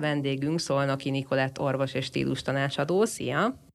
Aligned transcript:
Vendégünk 0.00 0.60
Szolnoki 0.60 1.10
Nikolett 1.10 1.60
orvos 1.60 1.94
és 1.94 2.04
stílus 2.04 2.42
tanácsadó. 2.42 3.04
Szia! 3.04 3.68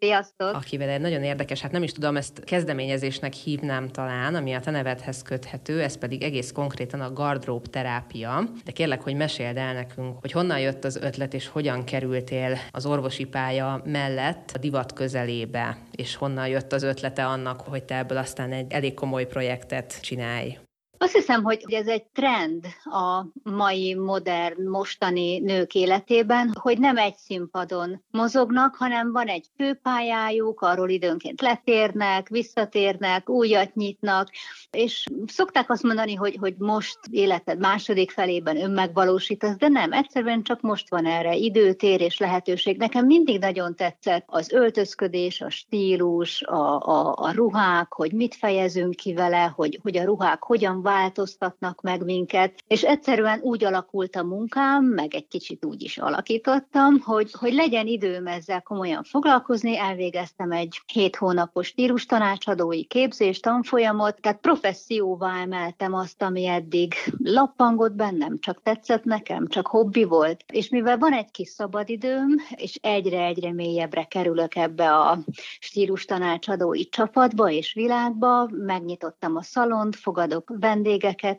Sziasztok! 0.00 0.54
Akivel 0.54 0.88
egy 0.88 1.00
nagyon 1.00 1.22
érdekes, 1.22 1.60
hát 1.60 1.70
nem 1.70 1.82
is 1.82 1.92
tudom, 1.92 2.16
ezt 2.16 2.44
kezdeményezésnek 2.44 3.32
hívnám 3.32 3.88
talán, 3.88 4.34
ami 4.34 4.52
a 4.52 4.60
te 4.60 4.70
nevedhez 4.70 5.22
köthető, 5.22 5.82
ez 5.82 5.98
pedig 5.98 6.22
egész 6.22 6.52
konkrétan 6.52 7.00
a 7.00 7.12
gardrób 7.12 7.66
terápia. 7.66 8.42
De 8.64 8.72
kérlek, 8.72 9.02
hogy 9.02 9.14
meséld 9.14 9.56
el 9.56 9.74
nekünk, 9.74 10.18
hogy 10.20 10.32
honnan 10.32 10.60
jött 10.60 10.84
az 10.84 10.96
ötlet, 10.96 11.34
és 11.34 11.48
hogyan 11.48 11.84
kerültél 11.84 12.58
az 12.70 12.86
orvosi 12.86 13.24
pálya 13.24 13.82
mellett 13.84 14.50
a 14.54 14.58
divat 14.58 14.92
közelébe, 14.92 15.78
és 15.90 16.14
honnan 16.14 16.48
jött 16.48 16.72
az 16.72 16.82
ötlete 16.82 17.26
annak, 17.26 17.60
hogy 17.60 17.84
te 17.84 17.96
ebből 17.96 18.18
aztán 18.18 18.52
egy 18.52 18.72
elég 18.72 18.94
komoly 18.94 19.26
projektet 19.26 20.00
csinálj. 20.00 20.58
Azt 21.00 21.12
hiszem, 21.12 21.42
hogy 21.42 21.64
ez 21.68 21.86
egy 21.86 22.04
trend 22.04 22.64
a 22.84 23.26
mai 23.42 23.94
modern, 23.94 24.68
mostani 24.68 25.38
nők 25.38 25.74
életében, 25.74 26.52
hogy 26.60 26.78
nem 26.78 26.96
egy 26.96 27.16
színpadon 27.16 28.02
mozognak, 28.10 28.74
hanem 28.74 29.12
van 29.12 29.26
egy 29.26 29.46
főpályájuk, 29.56 30.60
arról 30.60 30.88
időnként 30.88 31.40
letérnek, 31.40 32.28
visszatérnek, 32.28 33.28
újat 33.28 33.74
nyitnak, 33.74 34.28
és 34.70 35.06
szokták 35.26 35.70
azt 35.70 35.82
mondani, 35.82 36.14
hogy, 36.14 36.36
hogy 36.40 36.54
most 36.58 36.98
életed 37.10 37.58
második 37.58 38.10
felében 38.10 38.56
önmegvalósítasz, 38.56 39.56
de 39.56 39.68
nem, 39.68 39.92
egyszerűen 39.92 40.42
csak 40.42 40.60
most 40.60 40.90
van 40.90 41.06
erre 41.06 41.34
időtér 41.34 42.00
és 42.00 42.18
lehetőség. 42.18 42.78
Nekem 42.78 43.06
mindig 43.06 43.40
nagyon 43.40 43.74
tetszett 43.74 44.24
az 44.26 44.52
öltözködés, 44.52 45.40
a 45.40 45.50
stílus, 45.50 46.42
a, 46.42 46.80
a, 46.80 47.14
a 47.16 47.32
ruhák, 47.32 47.92
hogy 47.92 48.12
mit 48.12 48.34
fejezünk 48.34 48.94
ki 48.94 49.14
vele, 49.14 49.52
hogy, 49.56 49.78
hogy 49.82 49.96
a 49.96 50.04
ruhák 50.04 50.42
hogyan 50.42 50.82
változtatnak 50.88 51.80
meg 51.80 52.04
minket, 52.04 52.64
és 52.66 52.82
egyszerűen 52.82 53.40
úgy 53.40 53.64
alakult 53.64 54.16
a 54.16 54.22
munkám, 54.22 54.84
meg 54.84 55.14
egy 55.14 55.28
kicsit 55.28 55.64
úgy 55.64 55.82
is 55.82 55.98
alakítottam, 55.98 57.00
hogy, 57.00 57.32
hogy 57.38 57.52
legyen 57.52 57.86
időm 57.86 58.26
ezzel 58.26 58.62
komolyan 58.62 59.02
foglalkozni, 59.02 59.78
elvégeztem 59.78 60.50
egy 60.50 60.80
hét 60.92 61.16
hónapos 61.16 61.66
stílus 61.66 62.06
tanácsadói 62.06 62.84
képzést, 62.84 63.42
tanfolyamot, 63.42 64.20
tehát 64.20 64.40
professzióvá 64.40 65.40
emeltem 65.42 65.94
azt, 65.94 66.22
ami 66.22 66.46
eddig 66.46 66.94
lappangott 67.22 67.92
bennem, 67.94 68.38
csak 68.40 68.62
tetszett 68.62 69.04
nekem, 69.04 69.46
csak 69.46 69.66
hobbi 69.66 70.04
volt. 70.04 70.44
És 70.52 70.68
mivel 70.68 70.98
van 70.98 71.12
egy 71.12 71.30
kis 71.30 71.48
szabadidőm, 71.48 72.34
és 72.56 72.78
egyre-egyre 72.82 73.52
mélyebbre 73.52 74.04
kerülök 74.04 74.54
ebbe 74.54 74.94
a 74.94 75.18
stílus 75.58 76.04
tanácsadói 76.04 76.88
csapatba 76.88 77.50
és 77.50 77.72
világba, 77.72 78.48
megnyitottam 78.50 79.36
a 79.36 79.42
szalont, 79.42 79.96
fogadok 79.96 80.52
vendégeket, 80.60 80.76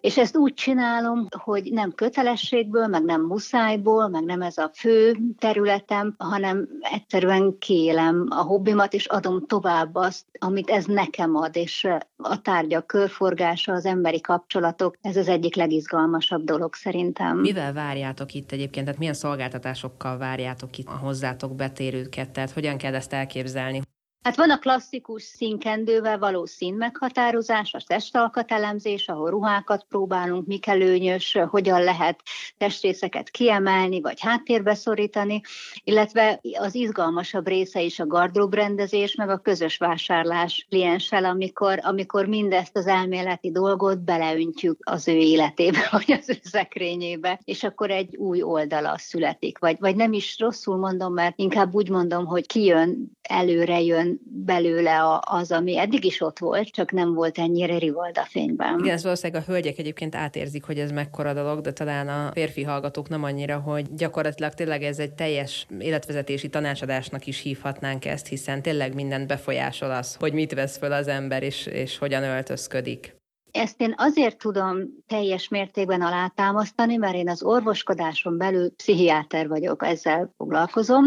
és 0.02 0.18
ezt 0.18 0.38
úgy 0.38 0.54
csinálom, 0.54 1.28
hogy 1.38 1.72
nem 1.72 1.92
kötelességből, 1.92 2.88
meg 2.88 3.04
nem 3.04 3.22
muszájból, 3.22 4.08
meg 4.08 4.24
nem 4.24 4.42
ez 4.42 4.58
a 4.58 4.72
fő 4.74 5.18
területem, 5.38 6.16
hanem 6.18 6.68
egyszerűen 6.80 7.58
kélem 7.60 8.26
a 8.30 8.42
hobbimat, 8.42 8.94
és 8.94 9.06
adom 9.06 9.46
tovább 9.46 9.96
azt, 9.96 10.26
amit 10.40 10.70
ez 10.70 10.86
nekem 10.86 11.36
ad, 11.36 11.56
és 11.56 11.88
a 12.18 12.42
tárgyak 12.42 12.88
körforgása, 12.88 13.74
az 13.74 13.86
emberi 13.86 14.22
kapcsolatok, 14.22 14.98
ez 15.02 15.18
az 15.18 15.28
egyik 15.28 15.56
legizgalmasabb 15.56 16.44
dolog 16.44 16.74
szerintem. 16.74 17.38
Mivel 17.38 17.74
várjátok 17.74 18.34
itt 18.34 18.52
egyébként, 18.52 18.86
tehát 18.86 19.00
milyen 19.00 19.14
szolgáltatásokkal 19.14 20.18
várjátok 20.18 20.78
itt 20.78 20.88
a 20.88 20.98
hozzátok 20.98 21.56
betérőket, 21.56 22.30
tehát 22.30 22.52
hogyan 22.52 22.78
kell 22.78 22.96
ezt 22.96 23.14
elképzelni? 23.14 23.82
Hát 24.22 24.36
van 24.36 24.50
a 24.50 24.60
klasszikus 24.60 25.24
színkendővel 25.24 26.20
való 26.20 26.46
színmeghatározás, 26.46 27.74
a 27.74 27.80
testalkatelemzés, 27.88 29.08
ahol 29.08 29.30
ruhákat 29.30 29.86
próbálunk, 29.90 30.48
mik 30.48 30.68
előnyös, 30.68 31.38
hogyan 31.50 31.84
lehet 31.84 32.22
testrészeket 32.58 33.30
kiemelni, 33.30 34.02
vagy 34.02 34.20
háttérbe 34.22 34.74
szorítani, 34.74 35.42
illetve 35.84 36.40
az 36.60 36.76
izgalmasabb 36.76 37.48
része 37.48 37.82
is 37.82 38.00
a 38.00 38.08
gardróbrendezés, 38.08 39.16
meg 39.16 39.30
a 39.30 39.38
közös 39.38 39.78
vásárlás 39.78 40.66
klienssel, 40.70 41.26
amikor, 41.26 41.80
amikor 41.82 42.26
mindezt 42.26 42.78
az 42.78 42.88
elméleti 42.88 43.52
dolgot 43.52 44.04
beleöntjük 44.04 44.78
az 44.84 45.08
ő 45.08 45.18
életébe, 45.18 45.88
vagy 45.92 46.12
az 46.12 46.30
ő 46.30 46.40
szekrényébe, 46.44 47.40
és 47.44 47.64
akkor 47.64 47.92
egy 47.92 48.16
új 48.16 48.42
oldala 48.42 48.98
születik. 48.98 49.58
Vagy, 49.58 49.76
vagy 49.80 49.96
nem 49.96 50.14
is 50.14 50.40
rosszul 50.40 50.78
mondom, 50.78 51.14
mert 51.14 51.40
inkább 51.40 51.74
úgy 51.74 51.90
mondom, 51.90 52.26
hogy 52.26 52.48
kijön, 52.48 53.18
előre 53.22 53.82
jön 53.82 54.09
belőle 54.22 55.20
az, 55.20 55.52
ami 55.52 55.78
eddig 55.78 56.06
is 56.06 56.22
ott 56.22 56.40
volt, 56.40 56.68
csak 56.68 56.92
nem 56.92 57.14
volt 57.14 57.38
ennyire 57.38 57.78
rivalda 57.78 58.26
fényben. 58.30 58.80
Igen, 58.80 58.94
ez 58.94 59.04
valószínűleg 59.04 59.44
a 59.44 59.52
hölgyek 59.52 59.78
egyébként 59.78 60.16
átérzik, 60.16 60.64
hogy 60.64 60.80
ez 60.80 60.92
mekkora 60.92 61.34
dolog, 61.34 61.62
de 61.62 61.74
talán 61.74 62.08
a 62.08 62.32
férfi 62.34 62.64
hallgatók 62.64 63.10
nem 63.10 63.24
annyira, 63.24 63.58
hogy 63.60 63.94
gyakorlatilag 63.96 64.54
tényleg 64.54 64.84
ez 64.84 65.00
egy 65.00 65.14
teljes 65.14 65.68
életvezetési 65.80 66.50
tanácsadásnak 66.50 67.28
is 67.28 67.42
hívhatnánk 67.42 68.06
ezt, 68.06 68.28
hiszen 68.28 68.62
tényleg 68.62 68.94
mindent 68.94 69.28
befolyásol 69.28 69.92
az, 69.92 70.16
hogy 70.16 70.34
mit 70.34 70.54
vesz 70.54 70.78
föl 70.78 70.92
az 70.92 71.08
ember, 71.08 71.44
és, 71.44 71.66
és 71.66 71.98
hogyan 71.98 72.24
öltözködik. 72.24 73.18
Ezt 73.52 73.82
én 73.82 73.94
azért 73.98 74.38
tudom 74.38 74.78
teljes 75.08 75.48
mértékben 75.48 76.02
alátámasztani, 76.02 76.96
mert 76.96 77.16
én 77.16 77.30
az 77.30 77.44
orvoskodáson 77.44 78.38
belül 78.38 78.76
pszichiáter 78.76 79.48
vagyok, 79.48 79.86
ezzel 79.86 80.34
foglalkozom. 80.38 81.06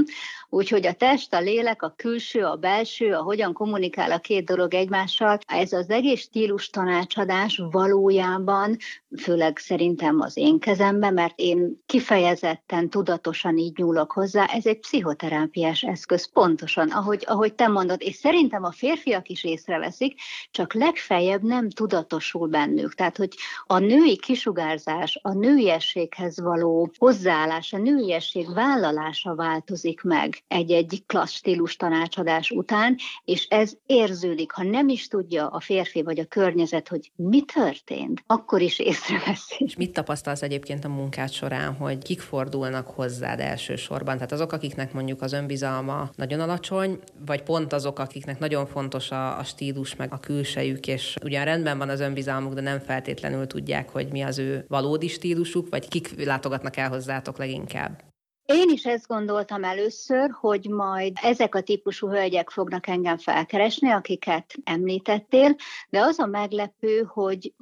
Úgyhogy 0.55 0.87
a 0.87 0.93
test, 0.93 1.35
a 1.35 1.41
lélek, 1.41 1.83
a 1.83 1.95
külső, 1.97 2.45
a 2.45 2.57
belső, 2.57 3.15
a 3.15 3.23
hogyan 3.23 3.53
kommunikál 3.53 4.13
a 4.13 4.19
két 4.19 4.45
dolog 4.45 4.75
egymással, 4.75 5.39
ez 5.47 5.73
az 5.73 5.91
egész 5.91 6.21
stílus 6.21 6.71
tanácsadás 6.71 7.63
valójában, 7.71 8.77
főleg 9.21 9.59
szerintem 9.59 10.21
az 10.21 10.37
én 10.37 10.59
kezemben, 10.59 11.15
mert 11.15 11.33
én 11.37 11.83
kifejezetten, 11.87 12.91
tudatosan 12.91 13.57
így 13.57 13.77
nyúlok 13.77 14.12
hozzá, 14.12 14.45
ez 14.45 14.67
egy 14.67 14.79
pszichoterápiás 14.79 15.83
eszköz, 15.83 16.33
pontosan, 16.33 16.91
ahogy, 16.91 17.25
ahogy 17.27 17.55
te 17.55 17.69
mondod, 17.69 18.03
és 18.03 18.15
szerintem 18.15 18.65
a 18.65 18.73
férfiak 18.73 19.29
is 19.29 19.45
észreveszik, 19.45 20.21
csak 20.51 20.75
legfeljebb 20.75 21.43
nem 21.43 21.71
tudatosul 21.71 22.49
bennük. 22.49 22.95
Tehát, 22.95 23.17
hogy 23.17 23.35
a 23.67 23.79
női 23.79 24.17
kisugárzás, 24.17 25.19
a 25.23 25.33
nőiességhez 25.33 26.41
való 26.41 26.91
hozzáállás, 26.99 27.73
a 27.73 27.79
nőiesség 27.79 28.55
vállalása 28.55 29.35
változik 29.35 30.03
meg 30.03 30.42
egy-egy 30.49 31.03
klassz 31.07 31.35
stílus 31.35 31.77
tanácsadás 31.77 32.51
után, 32.51 32.97
és 33.25 33.47
ez 33.49 33.73
érződik. 33.87 34.53
Ha 34.53 34.63
nem 34.63 34.89
is 34.89 35.09
tudja 35.09 35.47
a 35.47 35.61
férfi 35.61 36.03
vagy 36.03 36.19
a 36.19 36.25
környezet, 36.25 36.89
hogy 36.89 37.13
mi 37.17 37.43
történt, 37.43 38.23
akkor 38.27 38.61
is 38.61 38.79
észreveszi. 38.79 39.55
És 39.59 39.77
mit 39.77 39.93
tapasztalsz 39.93 40.43
egyébként 40.43 40.85
a 40.85 40.89
munkád 40.89 41.31
során, 41.31 41.75
hogy 41.75 41.99
kik 41.99 42.21
fordulnak 42.21 42.87
hozzád 42.87 43.41
elsősorban? 43.41 44.15
Tehát 44.15 44.33
azok, 44.33 44.53
akiknek 44.53 44.93
mondjuk 44.93 45.23
az 45.23 45.33
önbizalma 45.33 46.11
nagyon 46.17 46.41
alacsony, 46.41 46.99
vagy 47.27 47.43
pont 47.43 47.73
azok, 47.73 47.99
akiknek 47.99 48.39
nagyon 48.39 48.67
fontos 48.67 49.11
a, 49.11 49.39
a 49.39 49.45
stílus, 49.45 49.97
meg 49.97 50.13
a 50.13 50.21
külsejük, 50.21 50.87
és 50.87 51.17
ugyan 51.23 51.45
rendben 51.45 51.79
van 51.79 51.89
az 51.89 52.01
önbizalmuk, 52.01 52.55
de 52.55 52.61
nem 52.61 52.79
feltétlenül 52.79 53.47
tudják, 53.47 53.91
hogy 53.91 54.09
mi 54.11 54.23
az 54.23 54.39
ő 54.39 54.65
valódi 54.69 55.09
stílusuk, 55.09 55.69
vagy 55.71 55.89
kik 55.89 56.25
látogatnak 56.25 56.77
el 56.77 56.89
hozzátok 56.89 57.39
leginkább? 57.39 58.12
Én 58.47 58.69
is 58.71 58.85
ezt 58.85 59.07
gondoltam 59.07 59.65
először, 59.65 60.31
hogy 60.41 60.69
majd 60.69 61.13
ezek 61.23 61.55
a 61.55 61.61
típusú 61.61 62.09
hölgyek 62.09 62.51
fognak 62.51 62.87
engem 62.87 63.17
felkeresni, 63.17 63.91
akiket 63.91 64.55
említettél, 64.65 65.57
de 65.91 66.01
az 66.01 66.19
a 66.19 66.27
meglepő, 66.27 67.03
hogy 67.09 67.53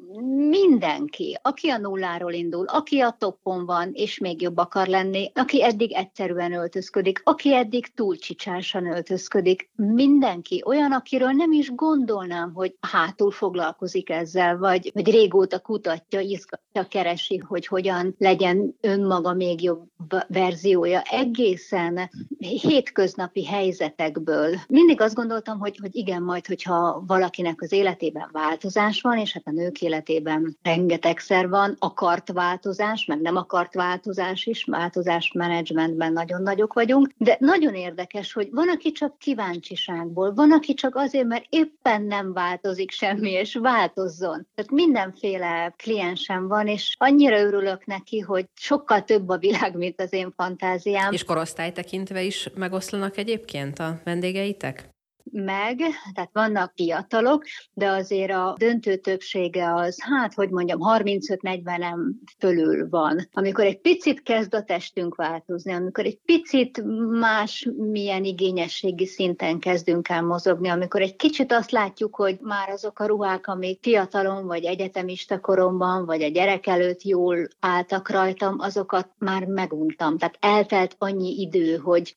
mindenki, 0.48 1.38
aki 1.42 1.68
a 1.68 1.78
nulláról 1.78 2.32
indul, 2.32 2.64
aki 2.66 3.00
a 3.00 3.16
toppon 3.18 3.66
van, 3.66 3.90
és 3.92 4.18
még 4.18 4.42
jobb 4.42 4.56
akar 4.56 4.86
lenni, 4.86 5.30
aki 5.34 5.64
eddig 5.64 5.92
egyszerűen 5.92 6.52
öltözködik, 6.52 7.20
aki 7.24 7.54
eddig 7.54 7.94
túl 7.94 8.16
csicsásan 8.16 8.86
öltözködik, 8.86 9.70
mindenki 9.76 10.62
olyan, 10.66 10.92
akiről 10.92 11.30
nem 11.30 11.52
is 11.52 11.74
gondolnám, 11.74 12.52
hogy 12.54 12.76
hátul 12.80 13.30
foglalkozik 13.30 14.10
ezzel, 14.10 14.58
vagy, 14.58 14.90
vagy 14.94 15.10
régóta 15.10 15.58
kutatja, 15.58 16.20
izgatja, 16.20 16.86
keresi, 16.88 17.36
hogy 17.36 17.66
hogyan 17.66 18.14
legyen 18.18 18.76
önmaga 18.80 19.32
még 19.32 19.62
jobb 19.62 19.88
verzió 20.28 20.69
verziója 20.70 21.02
egészen 21.02 22.10
hétköznapi 22.38 23.46
helyzetekből. 23.46 24.54
Mindig 24.68 25.00
azt 25.00 25.14
gondoltam, 25.14 25.58
hogy, 25.58 25.78
hogy 25.80 25.96
igen, 25.96 26.22
majd, 26.22 26.46
hogyha 26.46 27.02
valakinek 27.06 27.62
az 27.62 27.72
életében 27.72 28.28
változás 28.32 29.00
van, 29.00 29.18
és 29.18 29.32
hát 29.32 29.46
a 29.46 29.50
nők 29.50 29.80
életében 29.80 30.56
rengetegszer 30.62 31.48
van, 31.48 31.76
akart 31.78 32.32
változás, 32.32 33.04
meg 33.04 33.20
nem 33.20 33.36
akart 33.36 33.74
változás 33.74 34.46
is, 34.46 34.64
változás 34.64 35.32
menedzsmentben 35.32 36.12
nagyon 36.12 36.42
nagyok 36.42 36.72
vagyunk, 36.72 37.10
de 37.16 37.36
nagyon 37.40 37.74
érdekes, 37.74 38.32
hogy 38.32 38.48
van, 38.50 38.68
aki 38.68 38.92
csak 38.92 39.18
kíváncsiságból, 39.18 40.34
van, 40.34 40.52
aki 40.52 40.74
csak 40.74 40.96
azért, 40.96 41.26
mert 41.26 41.44
éppen 41.48 42.02
nem 42.02 42.32
változik 42.32 42.90
semmi, 42.90 43.30
és 43.30 43.54
változzon. 43.54 44.46
Tehát 44.54 44.70
mindenféle 44.70 45.74
kliensem 45.76 46.48
van, 46.48 46.66
és 46.66 46.94
annyira 46.98 47.40
örülök 47.40 47.86
neki, 47.86 48.18
hogy 48.18 48.46
sokkal 48.54 49.04
több 49.04 49.28
a 49.28 49.38
világ, 49.38 49.76
mint 49.76 50.00
az 50.00 50.12
én 50.12 50.32
fantáziám 50.36 50.58
fantáziám. 50.60 51.12
És 51.12 51.24
korosztály 51.24 51.72
tekintve 51.72 52.22
is 52.22 52.48
megoszlanak 52.54 53.16
egyébként 53.16 53.78
a 53.78 54.00
vendégeitek? 54.04 54.88
Meg, 55.32 55.78
tehát 56.14 56.30
vannak 56.32 56.72
fiatalok, 56.76 57.44
de 57.72 57.88
azért 57.88 58.30
a 58.30 58.54
döntő 58.58 58.96
többsége 58.96 59.74
az, 59.74 60.02
hát, 60.02 60.34
hogy 60.34 60.50
mondjam, 60.50 60.78
35-40 60.82 61.96
fölül 62.38 62.88
van. 62.88 63.28
Amikor 63.32 63.64
egy 63.64 63.80
picit 63.80 64.22
kezd 64.22 64.54
a 64.54 64.62
testünk 64.62 65.14
változni, 65.14 65.72
amikor 65.72 66.04
egy 66.04 66.18
picit 66.24 66.82
más 67.10 67.68
milyen 67.76 68.24
igényességi 68.24 69.06
szinten 69.06 69.58
kezdünk 69.58 70.08
el 70.08 70.22
mozogni, 70.22 70.68
amikor 70.68 71.00
egy 71.00 71.16
kicsit 71.16 71.52
azt 71.52 71.70
látjuk, 71.70 72.14
hogy 72.14 72.38
már 72.40 72.68
azok 72.68 72.98
a 72.98 73.06
ruhák, 73.06 73.46
amik 73.46 73.78
fiatalon, 73.82 74.46
vagy 74.46 74.64
egyetemista 74.64 75.40
koromban, 75.40 76.06
vagy 76.06 76.22
a 76.22 76.28
gyerek 76.28 76.66
előtt 76.66 77.02
jól 77.02 77.48
álltak 77.60 78.10
rajtam, 78.10 78.56
azokat 78.58 79.08
már 79.18 79.44
meguntam. 79.44 80.18
Tehát 80.18 80.36
eltelt 80.40 80.94
annyi 80.98 81.40
idő, 81.40 81.76
hogy 81.76 82.16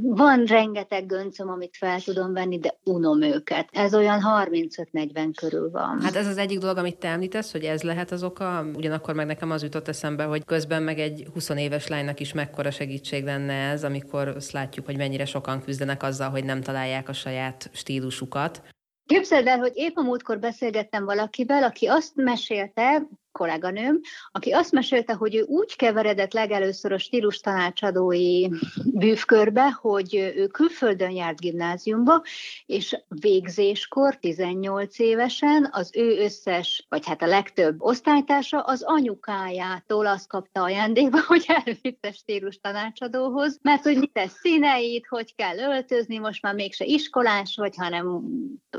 van 0.00 0.44
rengeteg 0.44 1.06
göncöm, 1.06 1.48
amit 1.48 1.76
fel 1.76 1.99
tudom 2.04 2.32
venni, 2.32 2.58
de 2.58 2.74
unom 2.84 3.22
őket. 3.22 3.68
Ez 3.72 3.94
olyan 3.94 4.20
35-40 4.24 5.32
körül 5.36 5.70
van. 5.70 6.00
Hát 6.00 6.16
ez 6.16 6.26
az 6.26 6.36
egyik 6.36 6.58
dolog, 6.58 6.76
amit 6.76 6.98
te 6.98 7.08
említesz, 7.08 7.52
hogy 7.52 7.64
ez 7.64 7.82
lehet 7.82 8.10
az 8.10 8.22
oka, 8.22 8.66
ugyanakkor 8.74 9.14
meg 9.14 9.26
nekem 9.26 9.50
az 9.50 9.62
jutott 9.62 9.88
eszembe, 9.88 10.24
hogy 10.24 10.44
közben 10.44 10.82
meg 10.82 10.98
egy 10.98 11.26
20 11.32 11.48
éves 11.48 11.86
lánynak 11.86 12.20
is 12.20 12.32
mekkora 12.32 12.70
segítség 12.70 13.24
lenne 13.24 13.70
ez, 13.70 13.84
amikor 13.84 14.28
azt 14.28 14.52
látjuk, 14.52 14.86
hogy 14.86 14.96
mennyire 14.96 15.24
sokan 15.24 15.62
küzdenek 15.62 16.02
azzal, 16.02 16.30
hogy 16.30 16.44
nem 16.44 16.60
találják 16.60 17.08
a 17.08 17.12
saját 17.12 17.70
stílusukat. 17.72 18.62
Képzeld 19.06 19.46
el, 19.46 19.58
hogy 19.58 19.72
épp 19.74 19.96
a 19.96 20.02
múltkor 20.02 20.38
beszélgettem 20.38 21.04
valakivel, 21.04 21.62
aki 21.62 21.86
azt 21.86 22.12
mesélte, 22.14 23.02
kolléganőm, 23.32 24.00
aki 24.32 24.50
azt 24.50 24.72
mesélte, 24.72 25.12
hogy 25.12 25.34
ő 25.34 25.42
úgy 25.42 25.76
keveredett 25.76 26.32
legelőször 26.32 26.92
a 26.92 26.98
stílus 26.98 27.38
tanácsadói 27.38 28.48
bűvkörbe, 28.84 29.70
hogy 29.70 30.14
ő 30.36 30.46
külföldön 30.46 31.10
járt 31.10 31.40
gimnáziumba, 31.40 32.22
és 32.66 32.96
végzéskor, 33.08 34.16
18 34.16 34.98
évesen 34.98 35.68
az 35.72 35.90
ő 35.94 36.18
összes, 36.18 36.86
vagy 36.88 37.06
hát 37.06 37.22
a 37.22 37.26
legtöbb 37.26 37.76
osztálytársa 37.78 38.60
az 38.60 38.82
anyukájától 38.82 40.06
azt 40.06 40.28
kapta 40.28 40.62
ajándékba, 40.62 41.20
hogy 41.26 41.44
elvitte 41.46 42.12
stílus 42.12 42.58
tanácsadóhoz, 42.60 43.58
mert 43.62 43.82
hogy 43.82 43.96
mit 43.96 44.12
tesz 44.12 44.38
színeit, 44.40 45.06
hogy 45.06 45.34
kell 45.34 45.58
öltözni, 45.58 46.18
most 46.18 46.42
már 46.42 46.54
mégse 46.54 46.84
iskolás 46.84 47.56
vagy, 47.56 47.74
hanem 47.76 48.22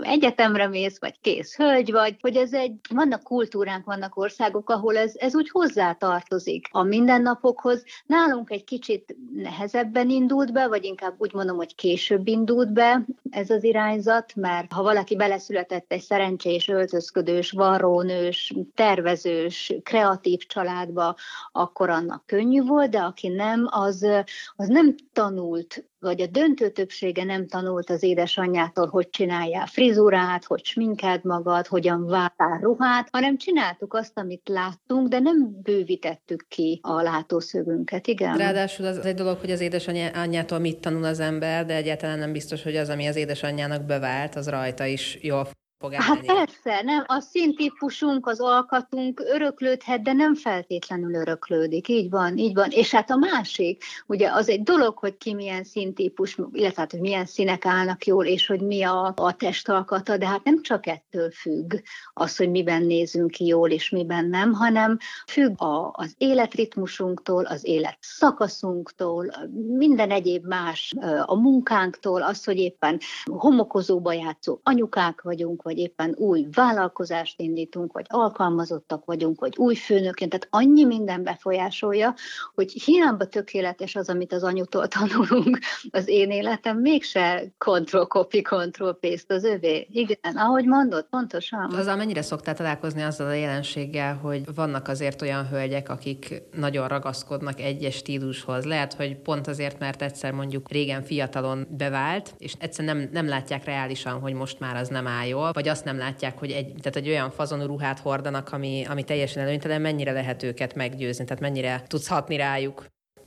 egyetemre 0.01 0.67
mész, 0.67 0.99
vagy 0.99 1.19
kész 1.21 1.55
hölgy 1.55 1.91
vagy, 1.91 2.15
hogy 2.21 2.35
ez 2.35 2.53
egy, 2.53 2.73
vannak 2.89 3.23
kultúránk, 3.23 3.85
vannak 3.85 4.17
országok, 4.17 4.39
országok, 4.41 4.69
ahol 4.69 4.97
ez, 4.97 5.13
ez 5.15 5.35
úgy 5.35 5.49
hozzátartozik 5.49 6.67
a 6.71 6.83
mindennapokhoz. 6.83 7.83
Nálunk 8.05 8.51
egy 8.51 8.63
kicsit 8.63 9.15
nehezebben 9.33 10.09
indult 10.09 10.51
be, 10.53 10.67
vagy 10.67 10.83
inkább 10.83 11.15
úgy 11.17 11.33
mondom, 11.33 11.55
hogy 11.55 11.75
később 11.75 12.27
indult 12.27 12.73
be 12.73 13.05
ez 13.29 13.49
az 13.49 13.63
irányzat, 13.63 14.35
mert 14.35 14.71
ha 14.71 14.83
valaki 14.83 15.15
beleszületett 15.15 15.91
egy 15.91 16.01
szerencsés, 16.01 16.67
öltözködős, 16.67 17.51
varrónős, 17.51 18.53
tervezős, 18.75 19.73
kreatív 19.83 20.39
családba, 20.39 21.15
akkor 21.51 21.89
annak 21.89 22.25
könnyű 22.25 22.61
volt, 22.63 22.89
de 22.89 22.99
aki 22.99 23.27
nem, 23.27 23.67
az, 23.69 24.07
az 24.55 24.67
nem 24.67 24.95
tanult 25.13 25.90
vagy 26.01 26.21
a 26.21 26.27
döntő 26.27 26.69
többsége 26.69 27.23
nem 27.23 27.47
tanult 27.47 27.89
az 27.89 28.03
édesanyjától, 28.03 28.87
hogy 28.87 29.09
csináljál 29.09 29.65
frizurát, 29.65 30.45
hogy 30.45 30.65
sminkeld 30.65 31.23
magad, 31.23 31.67
hogyan 31.67 32.05
váltál 32.05 32.59
ruhát, 32.61 33.09
hanem 33.11 33.37
csináltuk 33.37 33.93
azt, 33.93 34.17
amit 34.17 34.49
láttunk, 34.49 35.07
de 35.07 35.19
nem 35.19 35.61
bővítettük 35.61 36.45
ki 36.47 36.79
a 36.83 37.01
látószögünket, 37.01 38.07
igen. 38.07 38.37
Ráadásul 38.37 38.85
az 38.85 39.05
egy 39.05 39.15
dolog, 39.15 39.37
hogy 39.37 39.51
az 39.51 39.59
édesanyjától 39.59 40.59
mit 40.59 40.79
tanul 40.79 41.03
az 41.03 41.19
ember, 41.19 41.65
de 41.65 41.75
egyáltalán 41.75 42.19
nem 42.19 42.31
biztos, 42.31 42.63
hogy 42.63 42.75
az, 42.75 42.89
ami 42.89 43.07
az 43.07 43.15
édesanyjának 43.15 43.85
bevált, 43.85 44.35
az 44.35 44.49
rajta 44.49 44.85
is 44.85 45.17
jól 45.21 45.47
fog 45.81 45.93
Hát 45.93 46.25
persze, 46.25 46.81
nem, 46.83 47.03
a 47.07 47.19
színtípusunk, 47.19 48.27
az 48.27 48.39
alkatunk 48.39 49.19
öröklődhet, 49.19 50.01
de 50.01 50.13
nem 50.13 50.35
feltétlenül 50.35 51.13
öröklődik. 51.13 51.87
Így 51.87 52.09
van, 52.09 52.37
így 52.37 52.53
van. 52.53 52.69
És 52.69 52.91
hát 52.91 53.09
a 53.09 53.15
másik, 53.15 53.83
ugye 54.07 54.31
az 54.31 54.49
egy 54.49 54.63
dolog, 54.63 54.97
hogy 54.97 55.17
ki 55.17 55.33
milyen 55.33 55.63
színtípus, 55.63 56.37
illetve 56.51 56.81
hát, 56.81 56.91
hogy 56.91 56.99
milyen 56.99 57.25
színek 57.25 57.65
állnak 57.65 58.05
jól, 58.05 58.25
és 58.25 58.47
hogy 58.47 58.61
mi 58.61 58.83
a, 58.83 59.13
a 59.15 59.35
testalkata, 59.35 60.17
de 60.17 60.27
hát 60.27 60.43
nem 60.43 60.61
csak 60.61 60.87
ettől 60.87 61.31
függ 61.31 61.73
az, 62.13 62.37
hogy 62.37 62.49
miben 62.49 62.83
nézünk 62.83 63.31
ki 63.31 63.45
jól, 63.45 63.69
és 63.69 63.89
miben 63.89 64.25
nem, 64.25 64.53
hanem 64.53 64.97
függ 65.27 65.61
a, 65.61 65.91
az 65.93 66.13
életritmusunktól, 66.17 67.45
az 67.45 67.67
élet 67.67 67.97
szakaszunktól, 67.99 69.31
minden 69.77 70.11
egyéb 70.11 70.45
más, 70.45 70.93
a 71.25 71.35
munkánktól, 71.35 72.21
az, 72.21 72.43
hogy 72.43 72.57
éppen 72.57 72.99
homokozóba 73.25 74.13
játszó 74.13 74.59
anyukák 74.63 75.21
vagyunk, 75.21 75.61
vagy 75.71 75.79
éppen 75.79 76.15
új 76.17 76.47
vállalkozást 76.53 77.39
indítunk, 77.39 77.93
vagy 77.93 78.05
alkalmazottak 78.07 79.05
vagyunk, 79.05 79.39
vagy 79.39 79.57
új 79.57 79.75
főnökként, 79.75 80.31
tehát 80.31 80.47
annyi 80.49 80.83
minden 80.83 81.23
befolyásolja, 81.23 82.13
hogy 82.55 82.71
hiába 82.71 83.25
tökéletes 83.25 83.95
az, 83.95 84.09
amit 84.09 84.33
az 84.33 84.43
anyutól 84.43 84.87
tanulunk, 84.87 85.59
az 85.91 86.07
én 86.07 86.31
életem 86.31 86.77
mégse 86.77 87.43
control 87.57 88.05
copy, 88.05 88.41
control 88.41 88.93
paste 88.93 89.33
az 89.33 89.43
övé. 89.43 89.87
Igen, 89.91 90.35
ahogy 90.35 90.65
mondod, 90.65 91.05
pontosan. 91.09 91.73
Azzal 91.73 91.95
mennyire 91.95 92.21
szoktál 92.21 92.55
találkozni 92.55 93.01
azzal 93.01 93.27
a 93.27 93.33
jelenséggel, 93.33 94.15
hogy 94.15 94.55
vannak 94.55 94.87
azért 94.87 95.21
olyan 95.21 95.47
hölgyek, 95.47 95.89
akik 95.89 96.41
nagyon 96.55 96.87
ragaszkodnak 96.87 97.59
egyes 97.59 97.95
stílushoz. 97.95 98.65
Lehet, 98.65 98.93
hogy 98.93 99.15
pont 99.15 99.47
azért, 99.47 99.79
mert 99.79 100.01
egyszer 100.01 100.31
mondjuk 100.31 100.69
régen 100.69 101.03
fiatalon 101.03 101.67
bevált, 101.69 102.33
és 102.37 102.53
egyszer 102.59 102.85
nem, 102.85 103.09
nem 103.11 103.27
látják 103.27 103.65
reálisan, 103.65 104.19
hogy 104.19 104.33
most 104.33 104.59
már 104.59 104.75
az 104.75 104.87
nem 104.87 105.07
áll 105.07 105.27
jól, 105.27 105.51
vagy 105.61 105.69
azt 105.69 105.85
nem 105.85 105.97
látják, 105.97 106.37
hogy 106.37 106.51
egy, 106.51 106.65
tehát 106.65 106.95
egy 106.95 107.07
olyan 107.07 107.31
fazonú 107.31 107.65
ruhát 107.65 107.99
hordanak, 107.99 108.51
ami, 108.51 108.85
ami 108.89 109.03
teljesen 109.03 109.43
előnytelen, 109.43 109.81
mennyire 109.81 110.11
lehet 110.11 110.43
őket 110.43 110.75
meggyőzni, 110.75 111.25
tehát 111.25 111.41
mennyire 111.41 111.83
tudsz 111.87 112.07
hatni 112.07 112.35
rájuk? 112.35 112.85